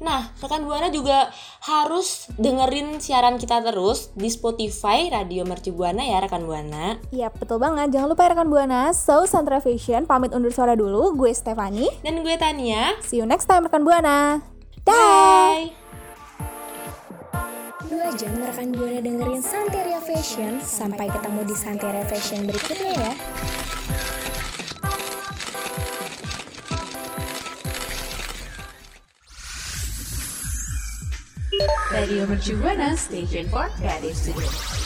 Nah, 0.00 0.32
rekan 0.38 0.64
Buana 0.68 0.92
juga 0.92 1.32
harus 1.64 2.28
dengerin 2.40 3.00
siaran 3.00 3.36
kita 3.36 3.60
terus 3.60 4.12
di 4.16 4.28
Spotify 4.28 5.08
Radio 5.12 5.48
Mercu 5.48 5.72
Buana 5.72 6.04
ya 6.04 6.20
rekan 6.20 6.44
Buana. 6.44 7.00
Iya, 7.10 7.32
betul 7.32 7.58
banget. 7.60 7.92
Jangan 7.92 8.08
lupa 8.12 8.28
ya 8.28 8.30
rekan 8.36 8.48
Buana. 8.52 8.92
So, 8.92 9.24
Santra 9.24 9.58
Fashion 9.58 10.04
pamit 10.04 10.32
undur 10.32 10.52
suara 10.52 10.76
dulu. 10.76 11.16
Gue 11.16 11.32
Stefani 11.32 11.88
dan 12.04 12.20
gue 12.20 12.34
Tania. 12.36 12.96
See 13.04 13.20
you 13.20 13.26
next 13.28 13.48
time 13.48 13.66
rekan 13.66 13.82
Buana. 13.82 14.44
Bye. 14.84 15.72
Dua 17.90 18.08
jam 18.14 18.32
rekan 18.40 18.70
Buana 18.70 19.02
dengerin 19.02 19.42
Santeria 19.42 20.00
Fashion. 20.00 20.62
Sampai 20.62 21.10
ketemu 21.10 21.42
di 21.44 21.54
Santeria 21.58 22.06
Fashion 22.06 22.46
berikutnya 22.46 22.92
ya. 22.96 23.12
Radio 31.90 32.24
Mercu 32.26 32.54
Station 32.96 33.48
for 33.48 33.68
Creative 33.76 34.14
Studio. 34.14 34.79